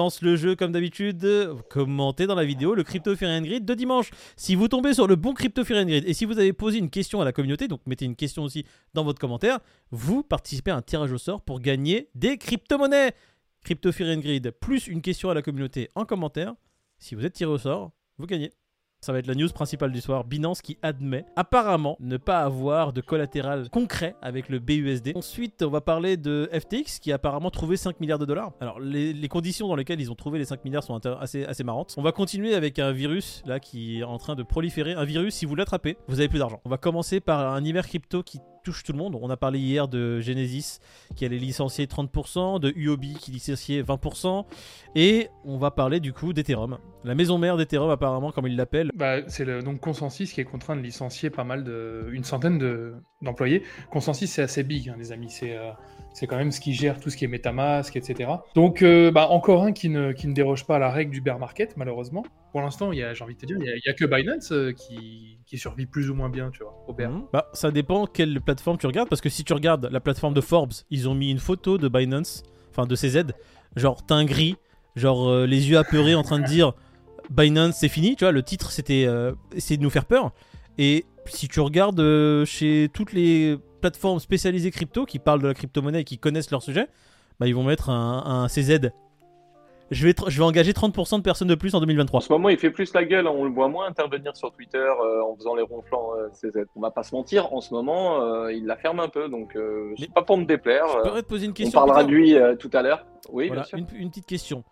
lance 0.00 0.22
le 0.22 0.34
jeu 0.34 0.56
comme 0.56 0.72
d'habitude. 0.72 1.28
Commentez 1.68 2.26
dans 2.26 2.34
la 2.34 2.46
vidéo 2.46 2.74
le 2.74 2.82
Crypto 2.82 3.14
Fear 3.14 3.42
Grid 3.42 3.66
de 3.66 3.74
dimanche. 3.74 4.10
Si 4.34 4.54
vous 4.54 4.66
tombez 4.66 4.94
sur 4.94 5.06
le 5.06 5.14
bon 5.14 5.34
Crypto 5.34 5.62
Fear 5.62 5.84
Grid 5.84 6.04
et 6.06 6.14
si 6.14 6.24
vous 6.24 6.38
avez 6.38 6.54
posé 6.54 6.78
une 6.78 6.88
question 6.88 7.20
à 7.20 7.24
la 7.26 7.32
communauté, 7.32 7.68
donc 7.68 7.82
mettez 7.84 8.06
une 8.06 8.16
question 8.16 8.42
aussi 8.42 8.64
dans 8.94 9.04
votre 9.04 9.20
commentaire, 9.20 9.58
vous 9.90 10.22
participez 10.22 10.70
à 10.70 10.76
un 10.76 10.80
tirage 10.80 11.12
au 11.12 11.18
sort 11.18 11.42
pour 11.42 11.60
gagner 11.60 12.08
des 12.14 12.38
crypto-monnaies. 12.38 13.12
Crypto 13.62 13.92
Fear 13.92 14.16
Grid 14.16 14.50
plus 14.52 14.86
une 14.86 15.02
question 15.02 15.28
à 15.28 15.34
la 15.34 15.42
communauté 15.42 15.90
en 15.94 16.06
commentaire. 16.06 16.54
Si 16.98 17.14
vous 17.14 17.26
êtes 17.26 17.34
tiré 17.34 17.50
au 17.50 17.58
sort, 17.58 17.90
vous 18.16 18.26
gagnez. 18.26 18.50
Ça 19.00 19.12
va 19.12 19.18
être 19.18 19.26
la 19.26 19.34
news 19.34 19.48
principale 19.48 19.92
du 19.92 20.00
soir. 20.02 20.24
Binance 20.24 20.60
qui 20.60 20.76
admet 20.82 21.24
apparemment 21.34 21.96
ne 22.00 22.18
pas 22.18 22.40
avoir 22.40 22.92
de 22.92 23.00
collatéral 23.00 23.70
concret 23.70 24.14
avec 24.20 24.50
le 24.50 24.58
BUSD. 24.58 25.12
Ensuite, 25.14 25.62
on 25.62 25.70
va 25.70 25.80
parler 25.80 26.18
de 26.18 26.50
FTX 26.52 26.98
qui 27.00 27.10
a 27.10 27.14
apparemment 27.14 27.50
trouvé 27.50 27.78
5 27.78 27.98
milliards 28.00 28.18
de 28.18 28.26
dollars. 28.26 28.52
Alors, 28.60 28.78
les, 28.78 29.28
conditions 29.28 29.68
dans 29.68 29.76
lesquelles 29.76 30.00
ils 30.00 30.10
ont 30.10 30.14
trouvé 30.14 30.38
les 30.38 30.44
5 30.44 30.64
milliards 30.66 30.82
sont 30.82 31.00
assez, 31.06 31.44
assez 31.44 31.64
marrantes. 31.64 31.94
On 31.96 32.02
va 32.02 32.12
continuer 32.12 32.54
avec 32.54 32.78
un 32.78 32.92
virus 32.92 33.42
là 33.46 33.58
qui 33.58 34.00
est 34.00 34.02
en 34.02 34.18
train 34.18 34.34
de 34.34 34.42
proliférer. 34.42 34.92
Un 34.92 35.04
virus, 35.04 35.34
si 35.34 35.46
vous 35.46 35.54
l'attrapez, 35.54 35.96
vous 36.06 36.20
avez 36.20 36.28
plus 36.28 36.40
d'argent. 36.40 36.60
On 36.66 36.68
va 36.68 36.76
commencer 36.76 37.20
par 37.20 37.54
un 37.54 37.64
hiver 37.64 37.86
crypto 37.86 38.22
qui 38.22 38.40
touche 38.62 38.82
tout 38.82 38.92
le 38.92 38.98
monde. 38.98 39.16
On 39.20 39.30
a 39.30 39.36
parlé 39.36 39.58
hier 39.58 39.88
de 39.88 40.20
Genesis 40.20 40.80
qui 41.16 41.24
allait 41.24 41.38
licencier 41.38 41.86
30%, 41.86 42.60
de 42.60 42.72
UOB 42.76 43.04
qui 43.18 43.30
licenciait 43.30 43.82
20%, 43.82 44.44
et 44.94 45.28
on 45.44 45.58
va 45.58 45.70
parler 45.70 46.00
du 46.00 46.12
coup 46.12 46.32
d'Ethereum. 46.32 46.78
La 47.04 47.14
maison 47.14 47.38
mère 47.38 47.56
d'Ethereum 47.56 47.90
apparemment, 47.90 48.32
comme 48.32 48.46
ils 48.46 48.56
l'appellent. 48.56 48.90
Bah, 48.94 49.26
c'est 49.28 49.44
le 49.44 49.62
donc 49.62 49.80
Consensus 49.80 50.32
qui 50.32 50.40
est 50.40 50.44
contraint 50.44 50.76
de 50.76 50.82
licencier 50.82 51.30
pas 51.30 51.44
mal 51.44 51.64
de, 51.64 52.08
une 52.12 52.24
centaine 52.24 52.58
de, 52.58 52.94
d'employés. 53.22 53.62
Consensus 53.90 54.30
c'est 54.30 54.42
assez 54.42 54.62
big, 54.62 54.88
hein, 54.88 54.96
les 54.98 55.12
amis. 55.12 55.30
C'est 55.30 55.56
euh, 55.56 55.70
c'est 56.12 56.26
quand 56.26 56.36
même 56.36 56.50
ce 56.50 56.60
qui 56.60 56.72
gère 56.72 56.98
tout 56.98 57.10
ce 57.10 57.16
qui 57.16 57.24
est 57.24 57.28
MetaMask, 57.28 57.96
etc. 57.96 58.30
Donc, 58.54 58.82
euh, 58.82 59.10
bah, 59.10 59.28
encore 59.28 59.62
un 59.62 59.72
qui 59.72 59.88
ne, 59.88 60.12
déroge 60.12 60.66
pas 60.66 60.76
à 60.76 60.78
la 60.78 60.90
règle 60.90 61.12
du 61.12 61.20
bear 61.20 61.38
market, 61.38 61.76
malheureusement. 61.76 62.24
Pour 62.52 62.62
l'instant, 62.62 62.92
j'ai 62.92 63.04
envie 63.22 63.34
de 63.34 63.40
te 63.40 63.46
dire, 63.46 63.56
il 63.58 63.62
n'y 63.62 63.90
a, 63.90 63.92
que 63.92 64.04
Binance 64.04 64.52
euh, 64.52 64.72
qui, 64.72 65.38
qui, 65.46 65.56
survit 65.56 65.86
plus 65.86 66.10
ou 66.10 66.14
moins 66.14 66.28
bien, 66.28 66.50
tu 66.50 66.62
vois, 66.62 66.74
au 66.88 66.92
bear. 66.92 67.10
Mhm. 67.10 67.26
Bah, 67.32 67.48
ça 67.52 67.70
dépend 67.70 68.06
quelle 68.06 68.40
plateforme 68.40 68.76
tu 68.76 68.86
regardes, 68.86 69.08
parce 69.08 69.20
que 69.20 69.28
si 69.28 69.44
tu 69.44 69.52
regardes 69.52 69.88
la 69.90 70.00
plateforme 70.00 70.34
de 70.34 70.40
Forbes, 70.40 70.72
ils 70.90 71.08
ont 71.08 71.14
mis 71.14 71.30
une 71.30 71.38
photo 71.38 71.78
de 71.78 71.88
Binance, 71.88 72.42
enfin 72.70 72.86
de 72.86 72.96
CZ, 72.96 73.32
genre 73.76 74.04
teint 74.04 74.24
gris, 74.24 74.56
genre 74.96 75.28
euh, 75.28 75.46
les 75.46 75.70
yeux 75.70 75.78
apeurés 75.78 76.16
en 76.16 76.22
train 76.22 76.40
de 76.40 76.46
dire 76.46 76.72
Binance 77.30 77.76
c'est 77.76 77.88
fini, 77.88 78.16
tu 78.16 78.24
vois, 78.24 78.32
le 78.32 78.42
titre 78.42 78.72
c'était 78.72 79.06
essayer 79.54 79.76
de 79.76 79.82
nous 79.82 79.90
faire 79.90 80.04
peur. 80.04 80.32
Et 80.78 81.04
si 81.26 81.46
tu 81.46 81.60
regardes 81.60 82.02
chez 82.44 82.88
toutes 82.92 83.12
les 83.12 83.56
plateformes 83.80 84.20
spécialisées 84.20 84.70
crypto 84.70 85.04
qui 85.04 85.18
parlent 85.18 85.42
de 85.42 85.48
la 85.48 85.54
crypto-monnaie 85.54 86.00
et 86.00 86.04
qui 86.04 86.18
connaissent 86.18 86.50
leur 86.50 86.62
sujet, 86.62 86.88
bah, 87.38 87.46
ils 87.46 87.54
vont 87.54 87.64
mettre 87.64 87.90
un, 87.90 88.46
CZ. 88.48 88.90
Je 89.90 90.06
vais, 90.06 90.14
je 90.28 90.38
vais 90.38 90.44
engager 90.44 90.70
30% 90.70 91.16
de 91.16 91.22
personnes 91.22 91.48
de 91.48 91.56
plus 91.56 91.74
en 91.74 91.80
2023. 91.80 92.18
En 92.18 92.20
ce 92.20 92.32
moment, 92.32 92.48
il 92.48 92.58
fait 92.58 92.70
plus 92.70 92.94
la 92.94 93.04
gueule. 93.04 93.26
Hein. 93.26 93.32
On 93.34 93.44
le 93.44 93.50
voit 93.50 93.66
moins 93.66 93.88
intervenir 93.88 94.36
sur 94.36 94.52
Twitter 94.52 94.78
euh, 94.78 95.20
en 95.24 95.34
faisant 95.34 95.56
les 95.56 95.62
ronflants 95.62 96.12
euh, 96.16 96.28
CZ. 96.28 96.66
On 96.76 96.80
va 96.80 96.92
pas 96.92 97.02
se 97.02 97.12
mentir. 97.12 97.52
En 97.52 97.60
ce 97.60 97.74
moment, 97.74 98.22
euh, 98.22 98.52
il 98.52 98.66
la 98.66 98.76
ferme 98.76 99.00
un 99.00 99.08
peu. 99.08 99.28
Donc, 99.28 99.58
c'est 99.98 100.12
pas 100.12 100.22
pour 100.22 100.38
me 100.38 100.44
déplaire. 100.44 100.86
Je 100.86 101.08
pourrais 101.08 101.22
te 101.22 101.28
poser 101.28 101.46
une 101.46 101.54
question. 101.54 101.80
On 101.80 101.86
parlera 101.86 102.04
de 102.04 102.10
lui 102.10 102.36
tout 102.60 102.70
à 102.72 102.82
l'heure. 102.82 103.04
Oui, 103.32 103.50
bien 103.50 103.64
sûr. 103.64 103.78
une 103.78 104.10
petite 104.10 104.26
question. 104.26 104.62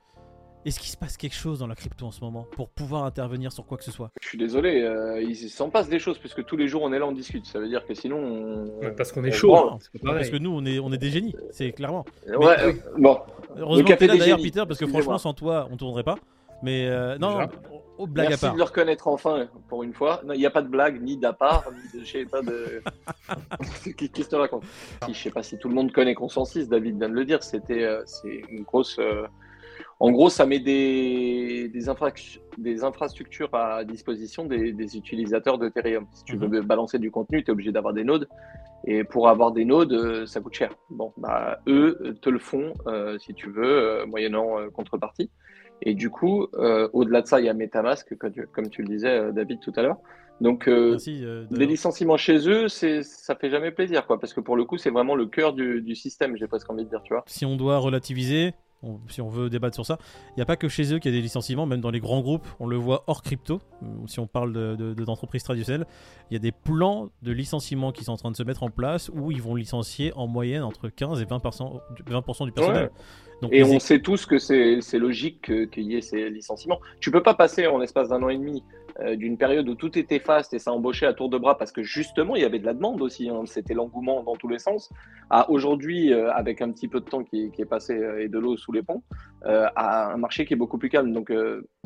Est-ce 0.64 0.80
qu'il 0.80 0.90
se 0.90 0.96
passe 0.96 1.16
quelque 1.16 1.34
chose 1.34 1.60
dans 1.60 1.66
la 1.66 1.74
crypto 1.74 2.06
en 2.06 2.10
ce 2.10 2.20
moment 2.20 2.46
pour 2.52 2.68
pouvoir 2.68 3.04
intervenir 3.04 3.52
sur 3.52 3.64
quoi 3.64 3.78
que 3.78 3.84
ce 3.84 3.92
soit? 3.92 4.10
Je 4.20 4.28
suis 4.28 4.38
désolé, 4.38 4.82
euh, 4.82 5.22
il 5.22 5.36
s'en 5.36 5.70
passe 5.70 5.88
des 5.88 5.98
choses 5.98 6.18
puisque 6.18 6.44
tous 6.44 6.56
les 6.56 6.68
jours 6.68 6.82
on 6.82 6.92
est 6.92 6.98
là, 6.98 7.06
on 7.06 7.12
discute. 7.12 7.46
Ça 7.46 7.60
veut 7.60 7.68
dire 7.68 7.86
que 7.86 7.94
sinon. 7.94 8.68
parce 8.96 9.12
qu'on 9.12 9.24
est 9.24 9.30
chaud. 9.30 9.56
Hein, 9.56 9.78
parce 10.02 10.30
que 10.30 10.36
nous, 10.36 10.50
on 10.50 10.64
est, 10.64 10.78
on 10.78 10.92
est 10.92 10.98
des 10.98 11.10
génies, 11.10 11.34
c'est 11.50 11.72
clairement. 11.72 12.04
Ouais, 12.26 12.56
euh, 12.60 12.72
bon. 12.96 13.18
Heureusement 13.56 13.96
que 13.96 14.04
là 14.04 14.16
d'ailleurs, 14.16 14.38
Peter, 14.38 14.64
parce 14.66 14.78
que 14.78 14.86
franchement, 14.86 15.18
sans 15.18 15.32
toi, 15.32 15.68
on 15.70 15.76
tournerait 15.76 16.04
pas. 16.04 16.16
Mais 16.60 16.88
euh, 16.88 17.16
non, 17.18 17.46
oh, 17.98 18.08
blague 18.08 18.30
Merci 18.30 18.44
à 18.44 18.48
part. 18.48 18.54
de 18.54 18.58
le 18.58 18.64
reconnaître 18.64 19.06
enfin, 19.06 19.46
pour 19.68 19.84
une 19.84 19.94
fois. 19.94 20.22
Il 20.24 20.38
n'y 20.38 20.46
a 20.46 20.50
pas 20.50 20.62
de 20.62 20.66
blague, 20.66 21.00
ni 21.00 21.16
d'appart, 21.16 21.64
ni 21.70 22.00
de. 22.00 22.04
Je 22.04 22.10
sais 22.10 22.24
pas 22.24 22.42
de. 22.42 22.82
Qu'est-ce 23.96 24.24
que 24.24 24.28
tu 24.28 24.34
racontes 24.34 24.64
Je 25.08 25.14
sais 25.14 25.30
pas 25.30 25.44
si 25.44 25.56
tout 25.56 25.68
le 25.68 25.76
monde 25.76 25.92
connaît 25.92 26.14
Consensus, 26.14 26.68
David 26.68 26.98
vient 26.98 27.08
de 27.08 27.14
le 27.14 27.24
dire. 27.24 27.44
C'était 27.44 27.88
c'est 28.06 28.42
une 28.50 28.64
grosse. 28.64 28.98
En 30.00 30.12
gros, 30.12 30.30
ça 30.30 30.46
met 30.46 30.60
des, 30.60 31.68
des, 31.68 31.88
infrastructures 32.84 33.52
à 33.52 33.84
disposition 33.84 34.44
des, 34.44 34.96
utilisateurs 34.96 35.58
d'Ethereum. 35.58 36.06
Si 36.12 36.24
tu 36.24 36.36
veux 36.36 36.46
mhm. 36.46 36.60
balancer 36.60 37.00
du 37.00 37.10
contenu, 37.10 37.42
tu 37.42 37.50
es 37.50 37.52
obligé 37.52 37.72
d'avoir 37.72 37.94
des 37.94 38.04
nodes. 38.04 38.28
Et 38.86 39.02
pour 39.02 39.28
avoir 39.28 39.50
des 39.50 39.64
nodes, 39.64 39.92
euh, 39.92 40.24
ça 40.24 40.40
coûte 40.40 40.54
cher. 40.54 40.72
Bon, 40.88 41.12
bah, 41.16 41.58
eux 41.66 42.16
te 42.22 42.30
le 42.30 42.38
font, 42.38 42.74
euh, 42.86 43.18
si 43.18 43.34
tu 43.34 43.50
veux, 43.50 43.64
euh, 43.64 44.06
moyennant 44.06 44.56
contrepartie. 44.72 45.30
Et 45.82 45.94
du 45.94 46.10
coup, 46.10 46.46
au-delà 46.92 47.22
de 47.22 47.26
ça, 47.26 47.40
il 47.40 47.46
y 47.46 47.48
a 47.48 47.54
Metamask, 47.54 48.16
comme 48.16 48.68
tu, 48.68 48.82
le 48.82 48.88
disais, 48.88 49.32
David, 49.32 49.60
tout 49.60 49.72
à 49.76 49.82
l'heure. 49.82 49.98
Donc, 50.40 50.66
les 50.66 51.66
licenciements 51.66 52.16
chez 52.16 52.48
eux, 52.48 52.66
ça 52.68 53.36
fait 53.36 53.50
jamais 53.50 53.70
plaisir, 53.70 54.06
quoi, 54.06 54.18
parce 54.18 54.32
que 54.32 54.40
pour 54.40 54.56
le 54.56 54.64
coup, 54.64 54.76
c'est 54.76 54.90
vraiment 54.90 55.14
le 55.14 55.26
cœur 55.26 55.52
du, 55.52 55.80
du 55.80 55.94
système, 55.94 56.36
j'ai 56.36 56.48
presque 56.48 56.68
envie 56.68 56.84
de 56.84 56.88
dire, 56.88 57.02
tu 57.04 57.14
vois. 57.14 57.22
Si 57.26 57.46
on 57.46 57.54
doit 57.54 57.78
relativiser, 57.78 58.54
si 59.08 59.20
on 59.20 59.28
veut 59.28 59.50
débattre 59.50 59.74
sur 59.74 59.86
ça, 59.86 59.98
il 60.30 60.34
n'y 60.36 60.42
a 60.42 60.46
pas 60.46 60.56
que 60.56 60.68
chez 60.68 60.94
eux 60.94 60.98
qu'il 60.98 61.12
y 61.12 61.14
a 61.14 61.18
des 61.18 61.22
licenciements, 61.22 61.66
même 61.66 61.80
dans 61.80 61.90
les 61.90 62.00
grands 62.00 62.20
groupes, 62.20 62.46
on 62.60 62.66
le 62.66 62.76
voit 62.76 63.04
hors 63.06 63.22
crypto, 63.22 63.60
si 64.06 64.20
on 64.20 64.26
parle 64.26 64.52
d'entreprises 64.52 65.42
de, 65.42 65.46
traditionnelles, 65.46 65.86
il 66.30 66.34
y 66.34 66.36
a 66.36 66.40
des 66.40 66.52
plans 66.52 67.10
de 67.22 67.32
licenciement 67.32 67.92
qui 67.92 68.04
sont 68.04 68.12
en 68.12 68.16
train 68.16 68.30
de 68.30 68.36
se 68.36 68.42
mettre 68.42 68.62
en 68.62 68.70
place 68.70 69.10
où 69.12 69.32
ils 69.32 69.42
vont 69.42 69.54
licencier 69.54 70.12
en 70.14 70.26
moyenne 70.26 70.62
entre 70.62 70.88
15 70.88 71.20
et 71.20 71.24
20%, 71.24 71.80
20 72.06 72.44
du 72.44 72.52
personnel. 72.52 72.90
et 73.50 73.64
on 73.64 73.78
sait 73.80 74.00
tous 74.00 74.26
que 74.26 74.38
c'est 74.38 74.98
logique 74.98 75.70
qu'il 75.70 75.84
y 75.84 75.96
ait 75.96 76.00
ces 76.00 76.30
licenciements. 76.30 76.80
Tu 77.00 77.10
peux 77.10 77.22
pas 77.22 77.34
passer 77.34 77.66
en 77.66 77.78
l'espace 77.78 78.08
d'un 78.08 78.22
an 78.22 78.28
et 78.28 78.38
demi 78.38 78.62
euh, 79.00 79.14
d'une 79.14 79.38
période 79.38 79.68
où 79.68 79.76
tout 79.76 79.96
était 79.96 80.18
fast 80.18 80.52
et 80.54 80.58
ça 80.58 80.72
embauchait 80.72 81.06
à 81.06 81.12
tour 81.12 81.28
de 81.28 81.38
bras 81.38 81.56
parce 81.56 81.70
que 81.70 81.84
justement 81.84 82.34
il 82.34 82.42
y 82.42 82.44
avait 82.44 82.58
de 82.58 82.66
la 82.66 82.74
demande 82.74 83.00
aussi, 83.00 83.28
hein. 83.28 83.42
c'était 83.46 83.74
l'engouement 83.74 84.24
dans 84.24 84.34
tous 84.34 84.48
les 84.48 84.58
sens, 84.58 84.90
à 85.30 85.48
aujourd'hui 85.50 86.12
euh, 86.12 86.32
avec 86.32 86.60
un 86.62 86.72
petit 86.72 86.88
peu 86.88 86.98
de 86.98 87.04
temps 87.04 87.22
qui, 87.22 87.52
est 87.56 87.64
passé 87.64 87.94
euh, 87.94 88.24
et 88.24 88.28
de 88.28 88.38
l'eau 88.40 88.56
sous 88.56 88.72
les 88.72 88.82
ponts, 88.82 89.02
à 89.44 90.12
un 90.12 90.16
marché 90.16 90.46
qui 90.46 90.54
est 90.54 90.56
beaucoup 90.56 90.78
plus 90.78 90.88
calme. 90.88 91.12
Donc 91.12 91.32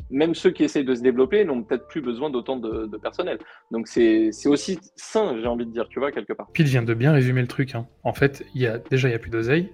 même 0.09 0.33
ceux 0.33 0.49
qui 0.49 0.63
essaient 0.63 0.83
de 0.83 0.95
se 0.95 1.01
développer 1.01 1.45
n'ont 1.45 1.61
peut-être 1.63 1.87
plus 1.87 2.01
besoin 2.01 2.29
d'autant 2.31 2.57
de, 2.57 2.97
personnel. 2.97 3.37
Donc 3.69 3.87
c'est 3.87 4.31
aussi 4.45 4.79
sain, 4.95 5.37
j'ai 5.39 5.47
envie 5.47 5.65
de 5.65 5.71
dire, 5.71 5.87
tu 5.89 5.99
vois, 5.99 6.11
quelque 6.11 6.33
part. 6.33 6.47
Pete 6.53 6.67
vient 6.67 6.83
de 6.83 6.93
bien 6.93 7.11
résumer 7.11 7.41
le 7.41 7.47
truc. 7.47 7.75
Hein. 7.75 7.87
En 8.03 8.13
fait, 8.13 8.43
déjà 8.89 9.07
il 9.07 9.11
n'y 9.11 9.15
a 9.15 9.19
plus 9.19 9.29
d'oseille 9.29 9.71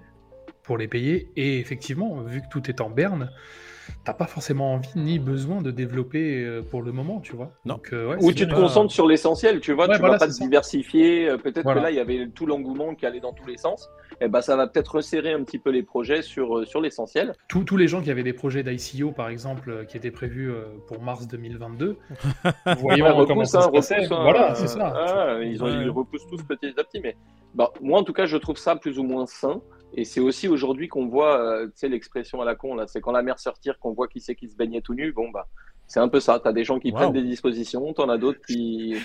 pour 0.63 0.77
les 0.77 0.88
payer 0.88 1.31
et 1.38 1.59
effectivement, 1.59 2.21
vu 2.21 2.41
que 2.41 2.47
tout 2.51 2.69
est 2.69 2.81
en 2.81 2.89
berne, 2.89 3.31
t'as 4.03 4.13
pas 4.13 4.25
forcément 4.25 4.73
envie 4.73 4.89
ni 4.95 5.19
besoin 5.19 5.61
de 5.61 5.72
développer 5.72 6.44
euh, 6.44 6.61
pour 6.61 6.81
le 6.81 6.91
moment, 6.91 7.19
tu 7.19 7.35
vois. 7.35 7.51
Donc, 7.66 7.89
euh, 7.94 8.16
Ou 8.22 8.31
tu 8.31 8.47
te 8.47 8.53
concentres 8.53 8.91
sur 8.91 9.07
l'essentiel, 9.07 9.59
tu 9.59 9.73
vois, 9.73 9.88
tu 9.88 10.01
vas 10.01 10.17
pas 10.17 10.27
te 10.27 10.39
diversifier. 10.39 11.29
Euh, 11.29 11.38
peut-être 11.38 11.73
que 11.73 11.79
là, 11.79 11.91
il 11.91 11.97
y 11.97 12.00
avait 12.00 12.27
tout 12.27 12.45
l'engouement 12.45 12.95
qui 12.95 13.05
allait 13.05 13.19
dans 13.19 13.33
tous 13.33 13.47
les 13.47 13.57
sens. 13.57 13.89
Et 14.22 14.25
eh 14.25 14.27
ben, 14.27 14.41
ça 14.41 14.57
va 14.57 14.67
peut-être 14.67 14.95
resserrer 14.95 15.31
un 15.31 15.44
petit 15.44 15.59
peu 15.59 15.69
les 15.69 15.83
projets 15.83 16.22
sur, 16.22 16.67
sur 16.67 16.81
l'essentiel. 16.81 17.33
Tous 17.47 17.77
les 17.77 17.88
gens 17.88 18.01
qui 18.01 18.11
avaient 18.11 18.23
des 18.23 18.33
projets 18.33 18.63
d'ICO, 18.63 19.11
par 19.11 19.29
exemple, 19.29 19.85
qui 19.88 19.95
étaient 19.95 20.11
prévus 20.11 20.51
pour 20.88 21.01
mars 21.01 21.27
2022, 21.27 21.97
voyons 22.79 23.06
ouais, 23.06 23.25
comment 23.25 23.45
ça 23.45 23.61
se 23.61 23.94
hein, 23.94 24.07
voilà, 24.21 24.56
c'est 24.56 24.67
ça. 24.67 24.94
Ah, 24.94 25.39
ils, 25.41 25.63
ont, 25.63 25.67
ils 25.67 25.89
repoussent 25.89 26.27
tous 26.27 26.44
petit 26.44 26.73
à 26.77 26.83
petit. 26.83 27.00
Mais 27.01 27.16
bah, 27.53 27.71
moi, 27.81 28.00
en 28.00 28.03
tout 28.03 28.13
cas, 28.13 28.25
je 28.25 28.35
trouve 28.38 28.57
ça 28.57 28.75
plus 28.75 29.00
ou 29.00 29.03
moins 29.03 29.25
sain. 29.25 29.61
Et 29.94 30.05
c'est 30.05 30.19
aussi 30.19 30.47
aujourd'hui 30.47 30.88
qu'on 30.88 31.07
voit, 31.07 31.39
euh, 31.39 31.66
tu 31.67 31.73
sais, 31.75 31.89
l'expression 31.89 32.41
à 32.41 32.45
la 32.45 32.55
con, 32.55 32.75
là, 32.75 32.88
c'est 32.88 33.01
quand 33.01 33.11
la 33.11 33.23
mer 33.23 33.39
se 33.39 33.50
retire, 33.50 33.79
qu'on 33.79 33.94
voit 33.94 34.07
qui 34.07 34.22
c'est 34.22 34.35
qui 34.35 34.47
se 34.47 34.55
baignait 34.55 34.81
tout 34.81 34.94
nu. 34.94 35.11
Bon, 35.11 35.29
bah, 35.29 35.47
c'est 35.89 36.00
un 36.00 36.07
peu 36.07 36.19
ça. 36.19 36.39
Tu 36.39 36.47
as 36.47 36.53
des 36.53 36.63
gens 36.63 36.79
qui 36.79 36.91
prennent 36.91 37.11
des 37.11 37.23
dispositions, 37.23 37.94
tu 37.94 38.01
en 38.01 38.09
as 38.09 38.19
d'autres 38.19 38.39
qui, 38.47 38.95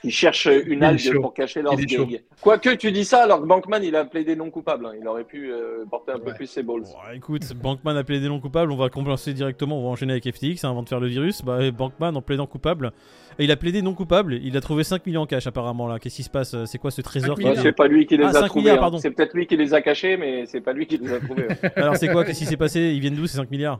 qui 0.00 0.10
cherchent 0.10 0.48
une 0.66 0.82
algue 0.82 1.20
pour 1.20 1.32
cacher 1.32 1.62
leur 1.62 1.76
gag. 1.76 2.24
Quoique 2.40 2.70
tu 2.74 2.90
dis 2.90 3.04
ça, 3.04 3.22
alors 3.22 3.40
que 3.40 3.46
Bankman, 3.46 3.82
il 3.84 3.94
a 3.94 4.04
plaidé 4.04 4.34
non 4.34 4.50
coupable. 4.50 4.86
Hein. 4.86 4.94
Il 5.00 5.06
aurait 5.06 5.22
pu 5.22 5.52
euh, 5.52 5.84
porter 5.88 6.10
un 6.10 6.18
peu 6.18 6.34
plus 6.34 6.48
ses 6.48 6.64
balls. 6.64 6.82
écoute, 7.14 7.54
Bankman 7.54 7.96
a 7.96 8.02
plaidé 8.02 8.28
non 8.28 8.40
coupable. 8.40 8.72
On 8.72 8.76
va 8.76 8.88
compenser 8.88 9.32
directement. 9.32 9.78
On 9.78 9.84
va 9.84 9.90
enchaîner 9.90 10.14
avec 10.14 10.28
FTX 10.28 10.64
hein, 10.64 10.70
avant 10.70 10.82
de 10.82 10.88
faire 10.88 10.98
le 10.98 11.06
virus. 11.06 11.42
Bah, 11.42 11.70
Bankman, 11.70 12.16
en 12.16 12.22
plaidant 12.22 12.46
coupable. 12.46 12.92
Et 13.38 13.44
il 13.44 13.50
a 13.52 13.56
plaidé 13.56 13.80
non 13.80 13.94
coupable. 13.94 14.34
Il 14.34 14.56
a 14.56 14.60
trouvé 14.60 14.82
5 14.82 15.06
millions 15.06 15.22
en 15.22 15.26
cash, 15.26 15.46
apparemment. 15.46 15.86
là. 15.86 16.00
Qu'est-ce 16.00 16.16
qui 16.16 16.22
se 16.24 16.30
passe? 16.30 16.56
C'est 16.64 16.78
quoi 16.78 16.90
ce 16.90 17.02
trésor 17.02 17.38
C'est 17.54 17.70
pas 17.70 17.86
lui 17.86 18.04
qui 18.04 18.16
les 18.16 18.24
ah, 18.24 18.36
a 18.36 18.48
trouvés. 18.48 18.72
Hein. 18.72 18.90
C'est 18.98 19.12
peut-être 19.12 19.34
lui 19.34 19.46
qui 19.46 19.56
les 19.56 19.74
a 19.74 19.80
cachés, 19.80 20.16
mais 20.16 20.44
c'est 20.46 20.60
pas 20.60 20.72
lui 20.72 20.88
qui 20.88 20.98
les 20.98 21.12
a 21.12 21.20
trouvés. 21.20 21.46
alors, 21.76 21.96
c'est 21.96 22.08
quoi? 22.08 22.24
Qu'est-ce 22.24 22.40
qui 22.40 22.46
s'est 22.46 22.56
passé? 22.56 22.80
Ils 22.80 23.00
viennent 23.00 23.14
d'où 23.14 23.28
ces 23.28 23.36
5 23.36 23.48
milliards? 23.48 23.78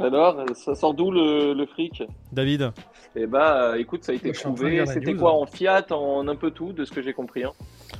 Alors, 0.00 0.44
ça 0.54 0.74
sort 0.74 0.94
d'où 0.94 1.10
le, 1.10 1.66
fric 1.66 2.02
David 2.32 2.72
Eh 3.14 3.26
bah, 3.26 3.78
écoute, 3.78 4.04
ça 4.04 4.12
a 4.12 4.14
été 4.14 4.32
trouvé. 4.32 4.84
C'était 4.86 5.14
quoi 5.14 5.34
En 5.34 5.46
Fiat, 5.46 5.86
en 5.90 6.26
un 6.26 6.36
peu 6.36 6.50
tout, 6.50 6.72
de 6.72 6.84
ce 6.84 6.90
que 6.90 7.02
j'ai 7.02 7.12
compris. 7.12 7.44
Hein. 7.44 7.52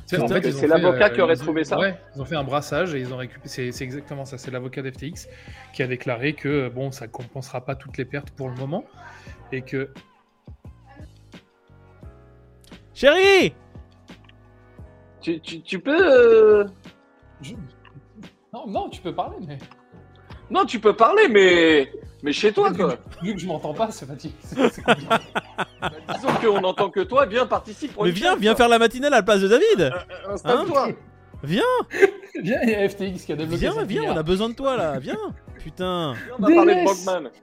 C'est 0.05 0.67
l'avocat 0.67 1.09
qui 1.09 1.21
aurait 1.21 1.35
trouvé 1.35 1.63
ça 1.63 1.77
Ouais, 1.79 1.97
ils 2.15 2.21
ont 2.21 2.25
fait 2.25 2.35
un 2.35 2.43
brassage 2.43 2.95
et 2.95 2.99
ils 2.99 3.13
ont 3.13 3.17
récupéré. 3.17 3.47
C'est 3.47 3.83
exactement 3.83 4.25
ça. 4.25 4.37
C'est 4.37 4.51
l'avocat 4.51 4.81
d'FTX 4.81 5.27
qui 5.73 5.83
a 5.83 5.87
déclaré 5.87 6.33
que 6.33 6.69
bon, 6.69 6.91
ça 6.91 7.07
compensera 7.07 7.61
pas 7.61 7.75
toutes 7.75 7.97
les 7.97 8.05
pertes 8.05 8.31
pour 8.31 8.49
le 8.49 8.55
moment 8.55 8.83
et 9.51 9.61
que. 9.61 9.89
Chérie 12.93 13.53
tu, 15.21 15.39
tu, 15.39 15.79
peux. 15.79 16.61
Euh, 16.61 16.65
non, 18.53 18.67
non, 18.67 18.89
tu 18.89 19.01
peux 19.01 19.13
parler, 19.13 19.37
mais. 19.47 19.59
Non, 20.51 20.65
tu 20.65 20.79
peux 20.79 20.95
parler, 20.95 21.27
mais 21.29 21.91
mais 22.23 22.33
chez 22.33 22.51
toi, 22.51 22.71
quoi. 22.73 22.97
Vu 23.23 23.33
que 23.33 23.39
je 23.39 23.47
m'entends 23.47 23.73
pas, 23.73 23.89
c'est 23.91 24.05
fatigué. 24.05 24.33
Bah, 25.81 25.89
disons 26.13 26.27
qu'on 26.39 26.63
entend 26.63 26.91
que 26.91 26.99
toi, 26.99 27.25
viens, 27.25 27.47
participe. 27.47 27.93
Mais 27.99 28.11
viens, 28.11 28.35
viens 28.35 28.55
faire 28.55 28.69
la 28.69 28.77
matinale 28.77 29.13
à 29.13 29.17
la 29.17 29.23
place 29.23 29.41
de 29.41 29.47
David 29.47 29.79
Euh, 29.79 29.89
euh, 29.89 30.33
Installe-toi. 30.33 30.89
Viens 31.43 31.63
Viens, 32.43 32.59
il 32.63 32.69
y 32.69 32.75
a 32.75 32.87
FTX 32.87 33.25
qui 33.25 33.33
a 33.33 33.35
débloqué. 33.35 33.57
Viens, 33.61 33.71
5 33.71 33.87
viens, 33.87 34.13
on 34.13 34.17
a 34.17 34.21
besoin 34.23 34.49
de 34.49 34.53
toi 34.53 34.77
là, 34.77 34.99
viens 34.99 35.17
Putain 35.57 36.13
Viens, 36.13 36.33
on 36.37 36.41
va 36.41 36.55
parler 36.55 36.85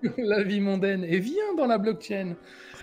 de 0.02 0.12
la 0.19 0.43
vie 0.44 0.60
mondaine 0.60 1.02
et 1.05 1.19
viens 1.19 1.55
dans 1.56 1.66
la 1.66 1.78
blockchain. 1.78 2.37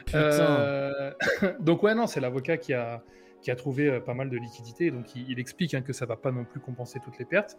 Putain 0.05 0.19
Euh, 0.21 1.11
donc 1.59 1.83
ouais 1.83 1.95
non 1.95 2.05
c'est 2.07 2.19
l'avocat 2.19 2.57
qui 2.57 2.73
a 2.73 3.01
qui 3.41 3.49
a 3.51 3.55
trouvé 3.55 3.87
euh, 3.87 3.99
pas 3.99 4.13
mal 4.13 4.29
de 4.29 4.37
liquidités 4.37 4.91
donc 4.91 5.15
il, 5.15 5.29
il 5.31 5.39
explique 5.39 5.73
hein, 5.73 5.81
que 5.81 5.93
ça 5.93 6.05
va 6.05 6.15
pas 6.15 6.31
non 6.31 6.43
plus 6.45 6.59
compenser 6.59 6.99
toutes 7.03 7.17
les 7.17 7.25
pertes. 7.25 7.57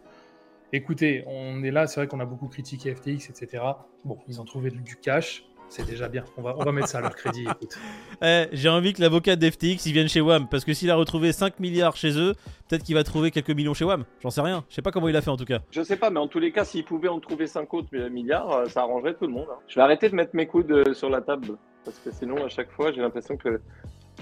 Écoutez 0.73 1.23
on 1.27 1.63
est 1.63 1.71
là 1.71 1.87
c'est 1.87 1.99
vrai 1.99 2.07
qu'on 2.07 2.19
a 2.19 2.25
beaucoup 2.25 2.47
critiqué 2.47 2.93
FTX 2.93 3.29
etc. 3.29 3.63
Bon 4.03 4.17
ils 4.27 4.41
ont 4.41 4.45
trouvé 4.45 4.69
du 4.69 4.95
cash 4.97 5.43
c'est 5.69 5.85
déjà 5.85 6.07
bien 6.07 6.23
on 6.37 6.41
va 6.41 6.55
on 6.57 6.63
va 6.63 6.71
mettre 6.71 6.87
ça 6.87 6.99
à 6.99 7.01
leur 7.01 7.15
crédit 7.15 7.41
écoute. 7.49 7.77
Eh, 8.21 8.45
J'ai 8.53 8.69
envie 8.69 8.93
que 8.93 9.01
l'avocat 9.01 9.35
d'FTX 9.35 9.85
il 9.85 9.93
vienne 9.93 10.07
chez 10.07 10.21
WAM, 10.21 10.47
parce 10.49 10.63
que 10.65 10.73
s'il 10.73 10.89
a 10.91 10.95
retrouvé 10.95 11.31
5 11.33 11.59
milliards 11.59 11.95
chez 11.97 12.17
eux, 12.17 12.35
peut-être 12.67 12.83
qu'il 12.83 12.95
va 12.95 13.03
trouver 13.03 13.31
quelques 13.31 13.49
millions 13.51 13.73
chez 13.73 13.83
WAM. 13.85 14.05
J'en 14.21 14.29
sais 14.29 14.41
rien, 14.41 14.63
je 14.69 14.75
sais 14.75 14.81
pas 14.81 14.91
comment 14.91 15.07
il 15.09 15.15
a 15.17 15.21
fait 15.21 15.29
en 15.29 15.35
tout 15.37 15.43
cas. 15.45 15.59
Je 15.71 15.81
sais 15.83 15.97
pas, 15.97 16.09
mais 16.09 16.19
en 16.21 16.27
tous 16.27 16.39
les 16.39 16.51
cas, 16.53 16.63
s'il 16.63 16.85
pouvait 16.85 17.09
en 17.09 17.19
trouver 17.19 17.47
5 17.47 17.73
autres 17.73 17.95
milliards, 18.09 18.49
euh, 18.51 18.65
ça 18.67 18.81
arrangerait 18.81 19.13
tout 19.15 19.27
le 19.27 19.33
monde. 19.33 19.47
hein. 19.51 19.57
Je 19.67 19.75
vais 19.75 19.81
arrêter 19.81 20.09
de 20.09 20.15
mettre 20.15 20.35
mes 20.35 20.47
coudes 20.47 20.71
euh, 20.71 20.93
sur 20.93 21.09
la 21.09 21.19
table. 21.21 21.57
Parce 21.83 21.99
que 21.99 22.11
sinon, 22.11 22.45
à 22.45 22.49
chaque 22.49 22.71
fois, 22.71 22.91
j'ai 22.93 23.01
l'impression 23.01 23.35
que. 23.37 23.59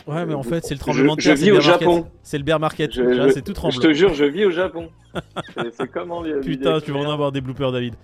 Ouais, 0.08 0.26
mais 0.26 0.34
en 0.34 0.44
je- 0.44 0.50
fait, 0.50 0.64
c'est 0.64 0.74
le 0.74 0.76
je- 0.76 0.82
tremblement 0.82 1.16
de 1.16 1.22
je 1.22 1.28
terre, 1.30 1.38
c'est 1.38 1.44
vis 1.46 1.50
le 1.52 1.56
au 1.58 1.60
bear 1.60 1.68
market. 1.70 1.88
Japon. 1.90 2.08
C'est 2.24 2.38
le 2.38 2.44
bear 2.44 2.60
market, 2.60 2.92
Je- 2.94 3.14
je- 3.14 3.30
c'est 3.30 3.42
tout 3.42 3.54
tremble. 3.54 3.74
Je 3.74 3.80
te 3.80 3.94
jure, 3.94 4.14
je 4.14 4.26
vis 4.26 4.46
au 4.46 4.52
Japon. 4.52 4.90
C'est- 5.56 5.72
C'est 5.78 5.88
comment. 5.92 6.22
Putain, 6.44 6.80
tu 6.82 6.92
vas 6.92 7.00
en 7.00 7.10
avoir 7.12 7.32
des 7.32 7.42
bloopers, 7.42 7.72
David. 7.72 7.96